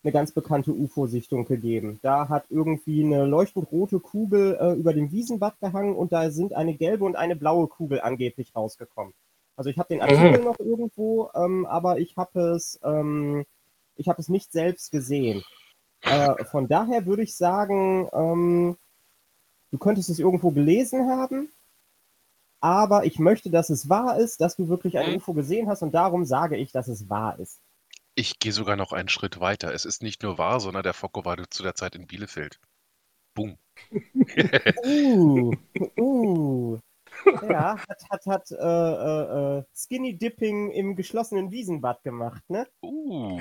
eine 0.04 0.12
ganz 0.12 0.32
bekannte 0.32 0.72
UFO-Sichtung 0.72 1.46
gegeben. 1.46 2.00
Da 2.02 2.30
hat 2.30 2.46
irgendwie 2.50 3.04
eine 3.04 3.26
leuchtend 3.26 3.72
rote 3.72 4.00
Kugel 4.00 4.58
äh, 4.60 4.74
über 4.74 4.94
dem 4.94 5.12
Wiesenbad 5.12 5.60
gehangen 5.60 5.96
und 5.96 6.12
da 6.12 6.32
sind 6.32 6.54
eine 6.54 6.74
gelbe 6.74 7.06
und 7.06 7.16
eine 7.16 7.36
blaue 7.36 7.68
Kugel 7.68 8.02
angeblich 8.02 8.56
rausgekommen. 8.56 9.14
Also 9.60 9.72
ich 9.72 9.78
habe 9.78 9.90
den 9.94 10.02
Artikel 10.02 10.42
noch 10.42 10.58
irgendwo, 10.58 11.32
ähm, 11.36 11.66
aber 11.66 12.00
ich 12.00 12.16
habe 12.16 12.40
es, 12.56 12.80
ähm, 12.82 13.46
ich 13.98 14.08
habe 14.08 14.22
es 14.22 14.30
nicht 14.30 14.54
selbst 14.54 14.90
gesehen. 14.90 15.44
Äh, 16.00 16.46
von 16.46 16.70
daher 16.70 17.06
würde 17.06 17.24
ich 17.24 17.36
sagen, 17.36 18.08
ähm, 18.14 18.78
du 19.72 19.78
könntest 19.78 20.10
es 20.10 20.18
irgendwo 20.18 20.52
gelesen 20.52 21.10
haben, 21.10 21.50
aber 22.62 23.04
ich 23.04 23.20
möchte, 23.20 23.50
dass 23.50 23.70
es 23.70 23.90
wahr 23.90 24.18
ist, 24.18 24.40
dass 24.40 24.56
du 24.56 24.70
wirklich 24.70 24.98
ein 24.98 25.10
Mhm. 25.10 25.18
UFO 25.18 25.34
gesehen 25.34 25.68
hast 25.68 25.82
und 25.82 25.92
darum 25.92 26.24
sage 26.24 26.56
ich, 26.56 26.72
dass 26.72 26.88
es 26.88 27.10
wahr 27.10 27.38
ist. 27.38 27.60
Ich 28.16 28.40
gehe 28.40 28.54
sogar 28.54 28.78
noch 28.78 28.94
einen 28.94 29.10
Schritt 29.10 29.42
weiter. 29.42 29.74
Es 29.74 29.84
ist 29.84 30.02
nicht 30.02 30.24
nur 30.24 30.38
wahr, 30.38 30.62
sondern 30.62 30.84
der 30.84 30.94
Focko 30.94 31.26
war 31.26 31.36
zu 31.50 31.64
der 31.64 31.76
Zeit 31.76 31.96
in 31.96 32.08
Bielefeld. 32.08 32.62
Boom. 33.34 33.58
Uh, 34.86 35.54
uh. 35.98 36.80
Ja, 37.50 37.78
hat, 37.88 38.10
hat, 38.10 38.26
hat 38.26 38.52
äh, 38.52 38.56
äh, 38.56 39.58
äh, 39.60 39.64
Skinny 39.74 40.18
Dipping 40.18 40.72
im 40.72 40.96
geschlossenen 40.96 41.52
Wiesenbad 41.52 42.04
gemacht, 42.04 42.44
ne? 42.50 42.68
Uh. 42.82 43.40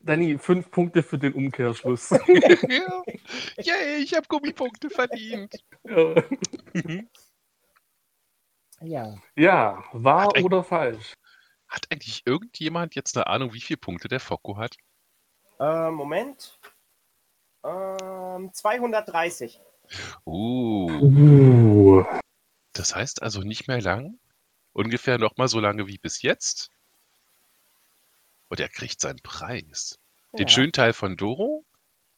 Danny, 0.00 0.38
fünf 0.38 0.70
Punkte 0.70 1.02
für 1.02 1.18
den 1.18 1.34
Umkehrschluss. 1.34 2.10
ja. 2.26 3.02
Yay, 3.56 4.02
ich 4.02 4.14
habe 4.14 4.26
Gummipunkte 4.28 4.90
verdient. 4.90 5.54
ja. 5.84 6.22
Ja. 8.80 9.16
ja, 9.34 9.84
wahr 9.92 10.26
Hat 10.26 10.42
oder 10.42 10.62
falsch? 10.62 11.14
Hat 11.66 11.86
eigentlich 11.90 12.22
irgendjemand 12.26 12.94
jetzt 12.94 13.16
eine 13.16 13.26
Ahnung, 13.26 13.52
wie 13.52 13.60
viele 13.60 13.78
Punkte 13.78 14.08
der 14.08 14.20
Focko 14.20 14.56
hat? 14.56 14.76
Äh, 15.58 15.90
Moment. 15.90 16.58
Ähm, 17.64 18.50
230. 18.52 19.60
Uh. 20.24 20.90
Uh. 21.00 22.04
Das 22.72 22.94
heißt 22.94 23.22
also 23.22 23.40
nicht 23.40 23.68
mehr 23.68 23.80
lang? 23.80 24.18
Ungefähr 24.72 25.18
noch 25.18 25.36
mal 25.36 25.48
so 25.48 25.60
lange 25.60 25.86
wie 25.86 25.98
bis 25.98 26.22
jetzt? 26.22 26.70
Und 28.48 28.60
er 28.60 28.68
kriegt 28.68 29.00
seinen 29.00 29.20
Preis. 29.20 29.98
Den 30.32 30.46
Ja. 30.46 30.48
schönen 30.48 30.72
Teil 30.72 30.92
von 30.92 31.16
Doro 31.16 31.64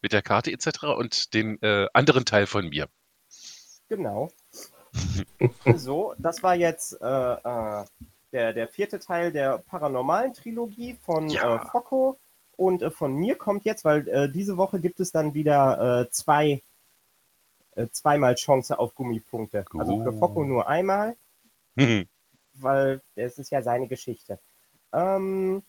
mit 0.03 0.13
der 0.13 0.23
Karte 0.23 0.51
etc. 0.53 0.85
und 0.97 1.35
den 1.35 1.61
äh, 1.63 1.87
anderen 1.95 2.25
Teil 2.25 2.47
von 2.47 2.69
mir. 2.69 2.89
Genau. 3.89 4.31
so, 5.77 6.15
das 6.19 6.43
war 6.43 6.55
jetzt 6.55 7.01
äh, 7.01 7.07
äh, 7.07 7.85
der, 8.33 8.53
der 8.53 8.69
vierte 8.69 8.99
Teil 8.99 9.33
der 9.33 9.59
paranormalen 9.59 10.35
Trilogie 10.35 10.97
von 11.03 11.29
Ja. 11.29 11.57
äh, 11.57 11.67
Focko. 11.71 12.19
Und 12.57 12.83
äh, 12.83 12.91
von 12.91 13.15
mir 13.15 13.37
kommt 13.37 13.65
jetzt, 13.65 13.85
weil 13.85 14.07
äh, 14.09 14.31
diese 14.31 14.57
Woche 14.57 14.81
gibt 14.81 15.01
es 15.01 15.13
dann 15.13 15.35
wieder 15.35 16.09
zwei, 16.11 16.63
äh, 17.77 17.89
zweimal 17.91 18.35
Chance 18.35 18.79
auf 18.79 18.95
Gummipunkte. 18.95 19.65
Also 19.79 20.03
für 20.03 20.13
Oh. 20.13 20.19
Focko 20.19 20.45
nur 20.45 20.69
einmal, 20.69 21.17
weil 22.55 23.03
es 23.15 23.39
ist 23.39 23.51
ja 23.51 23.63
seine 23.63 23.89
Geschichte. 23.89 24.39
Ähm, 24.93 25.63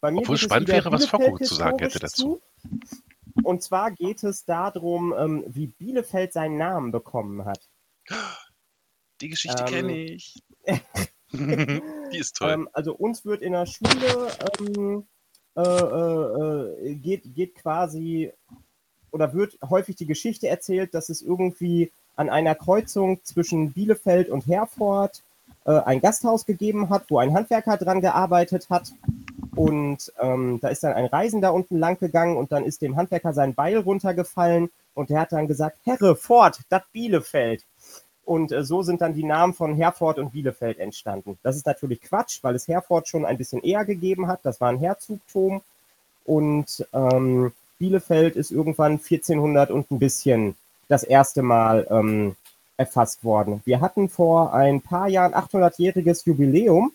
bei 0.00 0.10
mir 0.10 0.20
Obwohl 0.20 0.38
spannend 0.38 0.68
wäre, 0.68 0.92
was 0.92 1.06
Focko 1.06 1.38
zu 1.38 1.54
sagen 1.54 1.78
hätte 1.80 1.98
dazu. 1.98 2.40
zu. 2.56 2.72
Und 3.42 3.62
zwar 3.62 3.90
geht 3.90 4.22
es 4.22 4.44
darum, 4.44 5.14
ähm, 5.16 5.44
wie 5.48 5.68
Bielefeld 5.68 6.32
seinen 6.32 6.56
Namen 6.56 6.92
bekommen 6.92 7.44
hat. 7.44 7.68
Die 9.20 9.28
Geschichte 9.28 9.64
Ähm, 9.64 9.68
kenne 9.68 9.96
ich. 9.96 10.42
Die 11.32 12.18
ist 12.18 12.36
toll. 12.36 12.50
Ähm, 12.50 12.68
also 12.72 12.94
uns 12.94 13.24
wird 13.24 13.42
in 13.42 13.52
der 13.52 13.66
Schule 13.66 14.30
ähm, 14.60 15.06
äh, 15.56 15.62
äh, 15.62 16.90
äh, 16.90 16.94
geht, 16.94 17.34
geht 17.34 17.54
quasi 17.56 18.32
oder 19.10 19.32
wird 19.34 19.58
häufig 19.68 19.96
die 19.96 20.06
Geschichte 20.06 20.48
erzählt, 20.48 20.94
dass 20.94 21.08
es 21.08 21.22
irgendwie 21.22 21.90
an 22.16 22.28
einer 22.28 22.54
Kreuzung 22.54 23.20
zwischen 23.22 23.72
Bielefeld 23.72 24.28
und 24.28 24.46
Herford 24.46 25.22
äh, 25.64 25.78
ein 25.80 26.00
Gasthaus 26.00 26.46
gegeben 26.46 26.90
hat, 26.90 27.04
wo 27.08 27.18
ein 27.18 27.32
Handwerker 27.34 27.76
dran 27.76 28.00
gearbeitet 28.00 28.68
hat. 28.70 28.92
Und 29.54 30.12
ähm, 30.20 30.58
da 30.60 30.68
ist 30.68 30.84
dann 30.84 30.94
ein 30.94 31.06
Reisender 31.06 31.52
unten 31.52 31.78
lang 31.78 31.98
gegangen 31.98 32.36
und 32.36 32.52
dann 32.52 32.64
ist 32.64 32.82
dem 32.82 32.96
Handwerker 32.96 33.32
sein 33.32 33.54
Beil 33.54 33.78
runtergefallen 33.78 34.70
und 34.94 35.10
der 35.10 35.20
hat 35.20 35.32
dann 35.32 35.46
gesagt, 35.48 35.78
Herre, 35.84 36.16
fort, 36.16 36.60
das 36.68 36.82
Bielefeld. 36.92 37.64
Und 38.24 38.52
äh, 38.52 38.64
so 38.64 38.82
sind 38.82 39.00
dann 39.00 39.14
die 39.14 39.24
Namen 39.24 39.54
von 39.54 39.74
Herford 39.74 40.18
und 40.18 40.32
Bielefeld 40.32 40.78
entstanden. 40.78 41.38
Das 41.42 41.56
ist 41.56 41.66
natürlich 41.66 42.00
Quatsch, 42.00 42.40
weil 42.42 42.56
es 42.56 42.68
Herford 42.68 43.08
schon 43.08 43.24
ein 43.24 43.38
bisschen 43.38 43.62
eher 43.62 43.84
gegeben 43.84 44.26
hat. 44.26 44.40
Das 44.42 44.60
war 44.60 44.68
ein 44.70 44.78
Herzogtum. 44.78 45.62
und 46.24 46.86
ähm, 46.92 47.52
Bielefeld 47.78 48.36
ist 48.36 48.50
irgendwann 48.50 48.92
1400 48.92 49.70
und 49.70 49.90
ein 49.90 49.98
bisschen 49.98 50.56
das 50.88 51.04
erste 51.04 51.42
Mal 51.42 51.86
ähm, 51.90 52.36
erfasst 52.76 53.24
worden. 53.24 53.60
Wir 53.64 53.80
hatten 53.80 54.08
vor 54.08 54.54
ein 54.54 54.80
paar 54.80 55.08
Jahren 55.08 55.34
800-jähriges 55.34 56.26
Jubiläum 56.26 56.92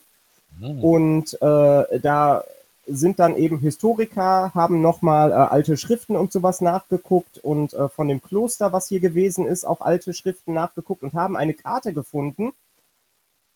Hm. 0.60 0.84
und 0.84 1.34
äh, 1.42 2.00
da 2.00 2.44
sind 2.86 3.20
dann 3.20 3.38
eben 3.38 3.60
Historiker, 3.60 4.52
haben 4.54 4.82
nochmal 4.82 5.32
äh, 5.32 5.36
alte 5.36 5.78
Schriften 5.78 6.16
und 6.16 6.32
sowas 6.32 6.62
nachgeguckt 6.62 7.38
und 7.38 7.74
äh, 7.74 7.88
von 7.90 8.08
dem 8.08 8.22
Kloster, 8.22 8.74
was 8.74 8.88
hier 8.88 9.00
gewesen 9.00 9.46
ist, 9.46 9.64
auch 9.64 9.82
alte 9.82 10.14
Schriften 10.14 10.54
nachgeguckt 10.54 11.02
und 11.02 11.14
haben 11.14 11.38
eine 11.38 11.54
Karte 11.54 11.94
gefunden, 11.94 12.52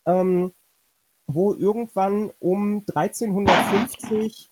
ähm, 0.06 0.52
wo 1.26 1.52
irgendwann 1.52 2.30
um 2.40 2.84
1350 2.94 4.48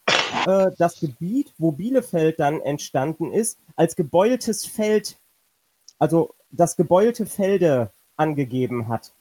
äh, 0.46 0.70
das 0.78 1.00
Gebiet, 1.00 1.52
wo 1.58 1.72
Bielefeld 1.72 2.40
dann 2.40 2.60
entstanden 2.60 3.32
ist, 3.32 3.58
als 3.74 3.96
gebeultes 3.96 4.64
Feld, 4.64 5.18
also 5.98 6.34
das 6.50 6.76
gebeulte 6.76 7.26
Felde 7.26 7.90
angegeben 8.16 8.88
hat. 8.88 9.14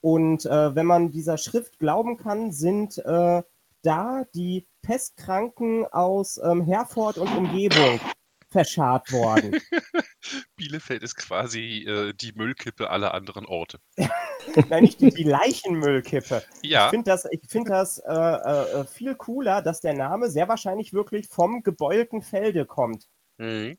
Und 0.00 0.46
äh, 0.46 0.74
wenn 0.74 0.86
man 0.86 1.10
dieser 1.10 1.36
Schrift 1.36 1.78
glauben 1.78 2.16
kann, 2.16 2.52
sind 2.52 2.98
äh, 2.98 3.42
da 3.82 4.24
die 4.34 4.66
Pestkranken 4.82 5.86
aus 5.86 6.40
ähm, 6.42 6.62
Herford 6.64 7.18
und 7.18 7.36
Umgebung 7.36 8.00
verscharrt 8.48 9.12
worden. 9.12 9.60
Bielefeld 10.56 11.02
ist 11.02 11.16
quasi 11.16 11.84
äh, 11.84 12.12
die 12.14 12.32
Müllkippe 12.32 12.90
aller 12.90 13.14
anderen 13.14 13.46
Orte. 13.46 13.80
Nein, 14.68 14.82
nicht 14.82 15.00
die, 15.00 15.10
die 15.10 15.24
Leichenmüllkippe. 15.24 16.42
Ja, 16.62 16.86
Ich 16.86 16.90
finde 16.90 17.10
das, 17.10 17.26
ich 17.30 17.40
find 17.48 17.68
das 17.68 17.98
äh, 17.98 18.12
äh, 18.12 18.84
viel 18.84 19.14
cooler, 19.14 19.62
dass 19.62 19.80
der 19.80 19.94
Name 19.94 20.30
sehr 20.30 20.48
wahrscheinlich 20.48 20.92
wirklich 20.92 21.28
vom 21.28 21.62
gebeulten 21.62 22.22
Felde 22.22 22.66
kommt. 22.66 23.06
mhm. 23.38 23.78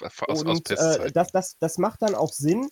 aus, 0.00 0.20
aus 0.20 0.42
Und 0.42 0.70
äh, 0.70 0.74
Pestzeiten. 0.74 1.12
das, 1.14 1.32
das, 1.32 1.58
das 1.58 1.78
macht 1.78 2.02
dann 2.02 2.14
auch 2.14 2.32
Sinn. 2.32 2.68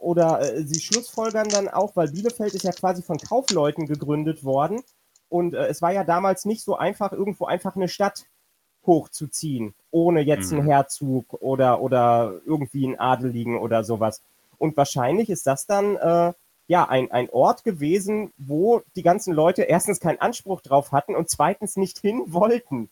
Oder 0.00 0.40
äh, 0.40 0.66
sie 0.66 0.80
schlussfolgern 0.80 1.48
dann 1.48 1.68
auch, 1.68 1.96
weil 1.96 2.10
Bielefeld 2.10 2.54
ist 2.54 2.64
ja 2.64 2.72
quasi 2.72 3.02
von 3.02 3.18
Kaufleuten 3.18 3.86
gegründet 3.86 4.44
worden. 4.44 4.82
Und 5.28 5.54
äh, 5.54 5.66
es 5.66 5.82
war 5.82 5.92
ja 5.92 6.04
damals 6.04 6.44
nicht 6.44 6.64
so 6.64 6.76
einfach, 6.76 7.12
irgendwo 7.12 7.46
einfach 7.46 7.76
eine 7.76 7.88
Stadt 7.88 8.26
hochzuziehen, 8.86 9.74
ohne 9.90 10.20
jetzt 10.20 10.52
einen 10.52 10.62
Mhm. 10.64 10.68
Herzog 10.70 11.34
oder, 11.42 11.80
oder 11.80 12.40
irgendwie 12.46 12.84
einen 12.86 12.98
Adeligen 12.98 13.58
oder 13.58 13.84
sowas. 13.84 14.20
Und 14.58 14.76
wahrscheinlich 14.76 15.30
ist 15.30 15.46
das 15.46 15.66
dann 15.66 15.96
äh, 15.96 16.32
ja 16.68 16.88
ein, 16.88 17.10
ein 17.10 17.28
Ort 17.30 17.64
gewesen, 17.64 18.32
wo 18.36 18.82
die 18.96 19.02
ganzen 19.02 19.32
Leute 19.34 19.62
erstens 19.62 20.00
keinen 20.00 20.20
Anspruch 20.20 20.60
drauf 20.62 20.92
hatten 20.92 21.14
und 21.14 21.28
zweitens 21.28 21.76
nicht 21.76 21.98
hin 21.98 22.22
wollten. 22.26 22.88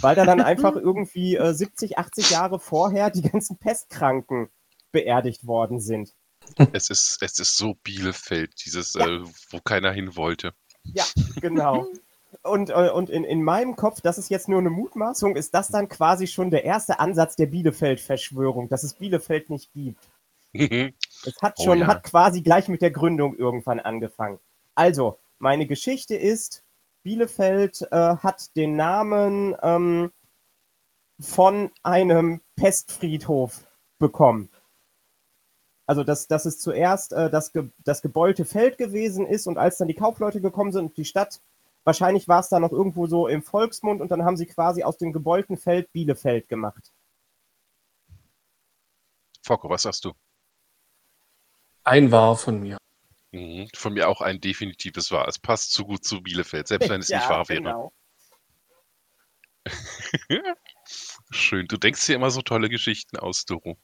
Weil 0.00 0.16
da 0.16 0.24
dann 0.24 0.40
einfach 0.42 0.74
irgendwie 0.76 1.36
äh, 1.36 1.52
70, 1.52 1.98
80 1.98 2.30
Jahre 2.30 2.58
vorher 2.58 3.10
die 3.10 3.22
ganzen 3.22 3.56
Pestkranken 3.58 4.48
beerdigt 4.90 5.46
worden 5.46 5.80
sind. 5.80 6.12
es, 6.72 6.90
ist, 6.90 7.18
es 7.20 7.38
ist 7.38 7.56
so 7.56 7.74
Bielefeld, 7.84 8.52
dieses, 8.64 8.94
Ja. 8.94 9.06
äh, 9.06 9.20
wo 9.50 9.60
keiner 9.60 9.92
hin 9.92 10.16
wollte. 10.16 10.52
Ja, 10.84 11.04
genau. 11.40 11.86
Und, 12.42 12.70
äh, 12.70 12.90
und 12.90 13.10
in, 13.10 13.24
in 13.24 13.42
meinem 13.42 13.76
Kopf, 13.76 14.00
das 14.00 14.18
ist 14.18 14.30
jetzt 14.30 14.48
nur 14.48 14.58
eine 14.58 14.70
Mutmaßung, 14.70 15.36
ist 15.36 15.54
das 15.54 15.68
dann 15.68 15.88
quasi 15.88 16.26
schon 16.26 16.50
der 16.50 16.64
erste 16.64 16.98
Ansatz 16.98 17.36
der 17.36 17.46
Bielefeld-Verschwörung, 17.46 18.68
dass 18.68 18.82
es 18.82 18.94
Bielefeld 18.94 19.50
nicht 19.50 19.72
gibt. 19.72 20.08
Es 21.24 21.40
hat 21.42 21.54
Oh 21.58 21.64
schon, 21.64 21.80
ja. 21.80 21.86
hat 21.86 22.04
quasi 22.04 22.42
gleich 22.42 22.68
mit 22.68 22.82
der 22.82 22.90
Gründung 22.90 23.36
irgendwann 23.36 23.80
angefangen. 23.80 24.38
Also, 24.74 25.18
meine 25.38 25.66
Geschichte 25.66 26.14
ist, 26.14 26.64
Bielefeld 27.02 27.82
äh, 27.90 28.16
hat 28.16 28.54
den 28.56 28.76
Namen 28.76 29.56
ähm, 29.62 30.12
von 31.20 31.70
einem 31.82 32.40
Pestfriedhof 32.56 33.66
bekommen. 33.98 34.50
Also, 35.86 36.04
dass, 36.04 36.28
dass 36.28 36.46
es 36.46 36.58
zuerst 36.58 37.12
äh, 37.12 37.28
das, 37.28 37.52
ge 37.52 37.68
das 37.84 38.02
gebeulte 38.02 38.44
Feld 38.44 38.78
gewesen 38.78 39.26
ist 39.26 39.46
und 39.46 39.58
als 39.58 39.78
dann 39.78 39.88
die 39.88 39.94
Kaufleute 39.94 40.40
gekommen 40.40 40.72
sind 40.72 40.86
und 40.86 40.96
die 40.96 41.04
Stadt, 41.04 41.40
wahrscheinlich 41.84 42.28
war 42.28 42.40
es 42.40 42.48
da 42.48 42.60
noch 42.60 42.72
irgendwo 42.72 43.06
so 43.06 43.26
im 43.28 43.42
Volksmund 43.42 44.00
und 44.00 44.10
dann 44.10 44.24
haben 44.24 44.36
sie 44.36 44.46
quasi 44.46 44.82
aus 44.84 44.98
dem 44.98 45.12
gebeulten 45.12 45.56
Feld 45.56 45.92
Bielefeld 45.92 46.48
gemacht. 46.48 46.92
Focko, 49.44 49.68
was 49.68 49.82
sagst 49.82 50.04
du? 50.04 50.12
Ein 51.84 52.12
War 52.12 52.36
von 52.36 52.60
mir. 52.60 52.78
Mhm. 53.32 53.68
Von 53.74 53.94
mir 53.94 54.08
auch 54.08 54.20
ein 54.20 54.40
definitives 54.40 55.10
Wahr. 55.10 55.26
Es 55.26 55.38
passt 55.38 55.72
zu 55.72 55.84
gut 55.84 56.04
zu 56.04 56.22
Bielefeld, 56.22 56.68
selbst 56.68 56.88
wenn 56.88 57.00
es 57.00 57.08
nicht 57.10 57.28
wahr 57.28 57.48
wäre. 57.48 57.62
Genau. 57.62 57.92
Schön. 61.30 61.66
Du 61.66 61.76
denkst 61.76 62.06
dir 62.06 62.16
immer 62.16 62.30
so 62.30 62.42
tolle 62.42 62.68
Geschichten 62.68 63.16
aus, 63.18 63.44
Doro. 63.44 63.76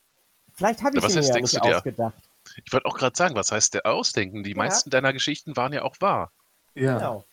Vielleicht 0.53 0.83
habe 0.83 0.97
ich 0.99 1.03
Was 1.03 1.13
sie 1.13 1.19
mir 1.19 1.23
heißt, 1.23 1.29
ja 1.29 1.35
denkst 1.35 1.53
nicht 1.53 1.65
du 1.65 1.69
dir? 1.69 1.77
ausgedacht. 1.77 2.31
Ich 2.65 2.73
wollte 2.73 2.87
auch 2.87 2.97
gerade 2.97 3.17
sagen, 3.17 3.35
was 3.35 3.53
heißt 3.53 3.75
der 3.75 3.87
Ausdenken? 3.87 4.43
Die 4.43 4.51
Ja. 4.53 4.57
meisten 4.57 4.91
deiner 4.91 5.13
Geschichten 5.13 5.57
waren 5.57 5.73
ja 5.73 5.83
auch 5.83 5.97
wahr. 6.01 6.33
Ja. 6.75 6.99
Genau. 6.99 7.25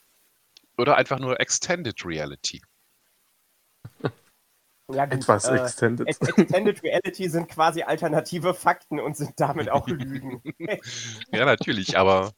Oder 0.78 0.98
einfach 0.98 1.20
nur 1.20 1.40
Extended 1.40 2.06
Reality. 2.06 2.62
Ja, 4.94 5.06
gut, 5.06 5.22
Etwas 5.22 5.46
äh, 5.46 5.56
extended. 5.56 6.08
Ex- 6.08 6.20
Extended 6.20 6.84
Reality 6.84 7.28
sind 7.28 7.50
quasi 7.50 7.82
alternative 7.82 8.54
Fakten 8.54 9.00
und 9.00 9.18
sind 9.18 9.34
damit 9.40 9.68
auch 9.68 9.88
Lügen. 9.88 10.44
Ja, 11.32 11.46
natürlich, 11.46 11.98
aber 11.98 12.34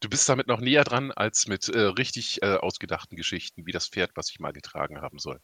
du 0.00 0.08
bist 0.08 0.26
damit 0.26 0.46
noch 0.46 0.60
näher 0.60 0.84
dran 0.84 1.12
als 1.12 1.48
mit 1.48 1.68
äh, 1.68 1.78
richtig 1.80 2.42
äh, 2.42 2.56
ausgedachten 2.56 3.14
Geschichten, 3.14 3.66
wie 3.66 3.72
das 3.72 3.88
Pferd, 3.88 4.12
was 4.14 4.30
ich 4.30 4.40
mal 4.40 4.54
getragen 4.54 5.02
haben 5.02 5.18
soll. 5.18 5.38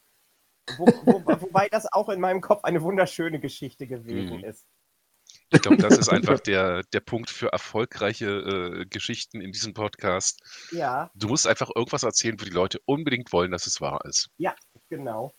Wo, 0.78 0.86
wo, 0.86 1.22
wobei 1.42 1.68
das 1.68 1.92
auch 1.92 2.08
in 2.08 2.18
meinem 2.20 2.40
Kopf 2.40 2.64
eine 2.64 2.80
wunderschöne 2.82 3.38
Geschichte 3.38 3.86
gewesen 3.86 4.38
Mhm. 4.38 4.44
ist. 4.44 4.64
Ich 5.50 5.62
glaube, 5.62 5.76
das 5.78 5.96
ist 5.98 6.08
einfach 6.08 6.40
der, 6.40 6.82
der 6.92 7.00
Punkt 7.00 7.30
für 7.30 7.52
erfolgreiche 7.52 8.26
äh, 8.26 8.86
Geschichten 8.86 9.40
in 9.40 9.52
diesem 9.52 9.74
Podcast. 9.74 10.40
Ja, 10.72 11.10
Du 11.14 11.28
musst 11.28 11.46
einfach 11.46 11.70
irgendwas 11.74 12.02
erzählen, 12.02 12.40
wo 12.40 12.44
die 12.44 12.50
Leute 12.50 12.80
unbedingt 12.84 13.32
wollen, 13.32 13.50
dass 13.52 13.66
es 13.66 13.80
wahr 13.80 14.00
ist. 14.04 14.30
genau. 14.88 15.32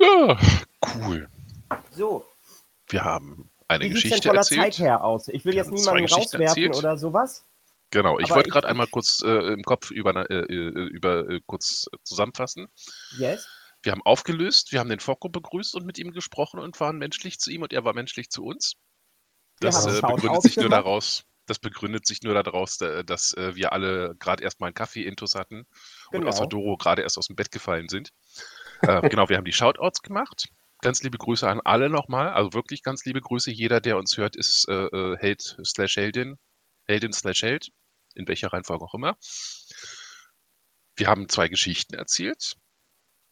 Ja, 0.00 0.38
cool. 0.96 1.28
So, 1.92 2.26
Wir 2.88 3.04
haben 3.04 3.50
eine 3.68 3.84
wie 3.84 3.88
denn 3.88 3.94
Geschichte 3.94 4.28
der 4.28 4.34
erzählt. 4.34 4.60
Zeit 4.60 4.78
her 4.78 5.02
aus? 5.04 5.28
Ich 5.28 5.44
will 5.44 5.54
jetzt 5.54 5.70
niemanden 5.72 6.06
rauswerfen 6.06 6.40
erzählt. 6.42 6.76
oder 6.76 6.96
sowas. 6.96 7.44
Genau, 7.90 8.18
ich 8.18 8.28
wollte 8.30 8.50
gerade 8.50 8.68
einmal 8.68 8.88
kurz 8.88 9.22
äh, 9.24 9.52
im 9.52 9.62
Kopf 9.62 9.90
über, 9.90 10.28
äh, 10.28 10.34
äh, 10.34 10.88
über 10.88 11.28
äh, 11.28 11.40
kurz 11.46 11.86
zusammenfassen. 12.02 12.66
Yes. 13.18 13.46
Wir 13.84 13.92
haben 13.92 14.02
aufgelöst, 14.02 14.72
wir 14.72 14.80
haben 14.80 14.88
den 14.88 15.00
Focko 15.00 15.28
begrüßt 15.28 15.74
und 15.74 15.84
mit 15.86 15.98
ihm 15.98 16.10
gesprochen 16.12 16.58
und 16.58 16.78
waren 16.80 16.96
menschlich 16.98 17.38
zu 17.38 17.50
ihm 17.50 17.62
und 17.62 17.72
er 17.72 17.84
war 17.84 17.94
menschlich 17.94 18.30
zu 18.30 18.42
uns. 18.44 18.74
Das 19.60 19.84
äh, 19.86 20.00
begründet 20.00 20.42
sich 20.42 20.56
nur 20.56 20.68
daraus, 20.70 21.24
das 21.46 21.58
begründet 21.58 22.06
sich 22.06 22.22
nur 22.22 22.34
daraus, 22.34 22.78
da- 22.78 23.02
dass 23.02 23.34
äh, 23.34 23.54
wir 23.54 23.72
alle 23.72 24.14
gerade 24.18 24.42
erstmal 24.42 24.68
einen 24.68 24.74
Kaffee-Intus 24.74 25.34
hatten 25.34 25.58
und 26.10 26.20
Genau. 26.20 26.28
außer 26.28 26.46
Doro 26.46 26.76
gerade 26.76 27.02
erst 27.02 27.18
aus 27.18 27.26
dem 27.28 27.36
Bett 27.36 27.50
gefallen 27.52 27.88
sind. 27.88 28.08
äh, 28.82 29.02
genau, 29.18 29.28
wir 29.28 29.36
haben 29.36 29.44
die 29.44 29.52
Shoutouts 29.52 30.00
gemacht. 30.02 30.46
Ganz 30.80 31.02
liebe 31.02 31.18
Grüße 31.18 31.48
an 31.48 31.60
alle 31.62 31.88
nochmal. 31.88 32.30
Also 32.30 32.52
wirklich 32.52 32.82
ganz 32.82 33.04
liebe 33.04 33.20
Grüße. 33.20 33.50
Jeder, 33.50 33.80
der 33.80 33.96
uns 33.96 34.16
hört, 34.16 34.34
ist 34.36 34.66
äh, 34.68 34.86
äh, 34.86 35.16
Held 35.18 35.56
slash 35.64 35.96
Heldin. 35.96 36.36
Heldin 36.86 37.12
slash 37.12 37.42
Held. 37.42 37.68
In 38.14 38.26
welcher 38.28 38.52
Reihenfolge 38.52 38.84
auch 38.84 38.94
immer. 38.94 39.16
Wir 40.96 41.06
haben 41.08 41.28
zwei 41.28 41.48
Geschichten 41.48 41.94
erzählt. 41.94 42.54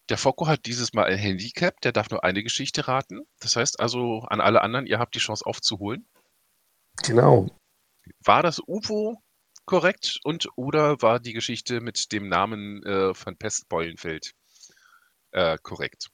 Der 0.08 0.18
Focko 0.18 0.46
hat 0.46 0.66
dieses 0.66 0.92
Mal 0.92 1.04
ein 1.04 1.18
Handicap, 1.18 1.80
der 1.80 1.92
darf 1.92 2.10
nur 2.10 2.24
eine 2.24 2.42
Geschichte 2.42 2.88
raten. 2.88 3.22
Das 3.40 3.56
heißt 3.56 3.80
also 3.80 4.20
an 4.28 4.40
alle 4.40 4.62
anderen, 4.62 4.86
ihr 4.86 4.98
habt 4.98 5.14
die 5.14 5.20
Chance 5.20 5.46
aufzuholen. 5.46 6.06
Genau. 7.04 7.48
War 8.24 8.42
das 8.42 8.60
UFO 8.66 9.22
korrekt 9.64 10.18
und 10.24 10.48
oder 10.56 11.00
war 11.02 11.20
die 11.20 11.32
Geschichte 11.32 11.80
mit 11.80 12.12
dem 12.12 12.28
Namen 12.28 12.82
äh, 12.84 13.14
von 13.14 13.36
Pestbeulenfeld 13.36 14.34
äh, 15.30 15.56
korrekt? 15.62 16.10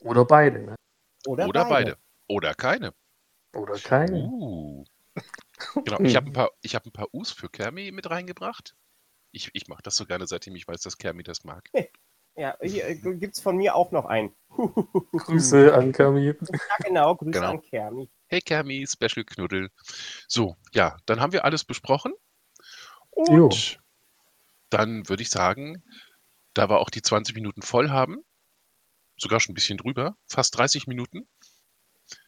Oder 0.00 0.24
beide, 0.24 0.60
ne? 0.60 0.76
Oder, 1.26 1.46
Oder 1.46 1.64
beide. 1.66 1.96
Oder 2.26 2.54
keine. 2.54 2.92
Oder 3.54 3.78
keine. 3.78 4.16
Uh. 4.16 4.84
Genau, 5.84 6.00
ich 6.00 6.16
habe 6.16 6.26
ein 6.26 6.32
paar, 6.32 6.50
ich 6.62 6.74
habe 6.74 6.88
ein 6.88 6.92
paar 6.92 7.14
Us 7.14 7.30
für 7.30 7.48
Kermi 7.48 7.92
mit 7.92 8.10
reingebracht. 8.10 8.74
Ich, 9.30 9.50
ich 9.52 9.68
mache 9.68 9.82
das 9.82 9.96
so 9.96 10.06
gerne, 10.06 10.26
seitdem 10.26 10.56
ich 10.56 10.66
weiß, 10.66 10.80
dass 10.80 10.98
Kermi 10.98 11.22
das 11.22 11.44
mag. 11.44 11.68
Ja, 12.36 12.56
hier 12.62 12.88
äh, 12.88 12.94
gibt 12.96 13.34
es 13.36 13.40
von 13.40 13.56
mir 13.56 13.74
auch 13.74 13.90
noch 13.92 14.06
einen. 14.06 14.34
Grüße 15.12 15.74
an 15.74 15.92
Kami. 15.92 16.26
Ja, 16.26 16.34
genau. 16.84 17.14
Grüße 17.16 17.30
Genau. 17.32 17.50
an 17.52 17.62
Kermi. 17.62 18.10
Hey 18.28 18.40
Kermi, 18.40 18.86
Special 18.86 19.24
Knuddel. 19.24 19.70
So, 20.28 20.56
ja, 20.72 20.96
dann 21.06 21.20
haben 21.20 21.32
wir 21.32 21.44
alles 21.44 21.64
besprochen. 21.64 22.12
Jo. 23.28 23.44
Und 23.44 23.78
dann 24.70 25.08
würde 25.08 25.22
ich 25.22 25.30
sagen, 25.30 25.82
da 26.54 26.68
wir 26.70 26.80
auch 26.80 26.90
die 26.90 27.02
20 27.02 27.34
Minuten 27.34 27.62
voll 27.62 27.90
haben, 27.90 28.24
sogar 29.18 29.40
schon 29.40 29.52
ein 29.52 29.54
bisschen 29.54 29.78
drüber, 29.78 30.16
fast 30.26 30.56
30 30.56 30.86
Minuten, 30.86 31.28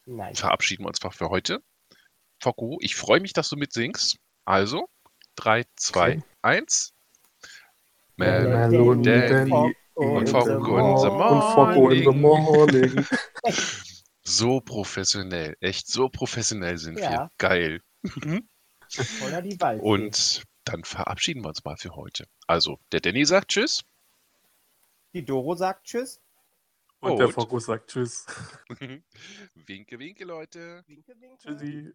Nein. 0.05 0.35
verabschieden 0.35 0.85
wir 0.85 0.89
uns 0.89 1.03
einfach 1.03 1.17
für 1.17 1.31
heute. 1.31 1.63
Focko, 2.41 2.79
ich 2.81 2.97
freue 2.97 3.21
mich, 3.21 3.33
dass 3.33 3.49
du 3.49 3.57
mitsingst. 3.57 4.19
Also, 4.45 4.89
3, 5.37 5.65
2, 5.77 6.11
Okay. 6.17 6.23
1. 6.43 6.93
Mello 8.17 8.95
und 9.95 10.21
in 10.21 10.27
Fogg 10.27 10.45
the 10.47 10.53
in 10.53 12.05
the 12.05 12.19
morning. 12.19 13.07
So 14.27 14.61
professionell, 14.63 15.55
echt 15.61 15.87
so 15.87 16.09
professionell 16.09 16.79
sind 16.79 16.97
wir. 16.97 17.03
Ja. 17.05 17.31
Geil. 17.37 17.83
Voller 18.89 19.43
die 19.43 19.61
Wald. 19.61 19.83
Und 19.83 20.45
dann 20.65 20.83
verabschieden 20.83 21.43
wir 21.45 21.49
uns 21.49 21.63
mal 21.63 21.77
für 21.77 21.95
heute. 21.95 22.27
Also, 22.47 22.79
der 22.91 23.01
Danny 23.01 23.27
sagt 23.27 23.49
Tschüss. 23.51 23.85
die 25.13 25.23
Doro 25.25 25.55
sagt 25.55 25.85
Tschüss. 25.87 26.21
Und 27.01 27.19
der 27.19 27.27
Und- 27.27 27.33
Foggo 27.35 27.59
sagt 27.59 27.91
Tschüss. 27.91 28.25
winke, 29.67 29.99
winke, 29.99 30.25
Leute. 30.25 30.83
Winke, 30.87 31.15
winke. 31.21 31.37
Tschüssi. 31.37 31.93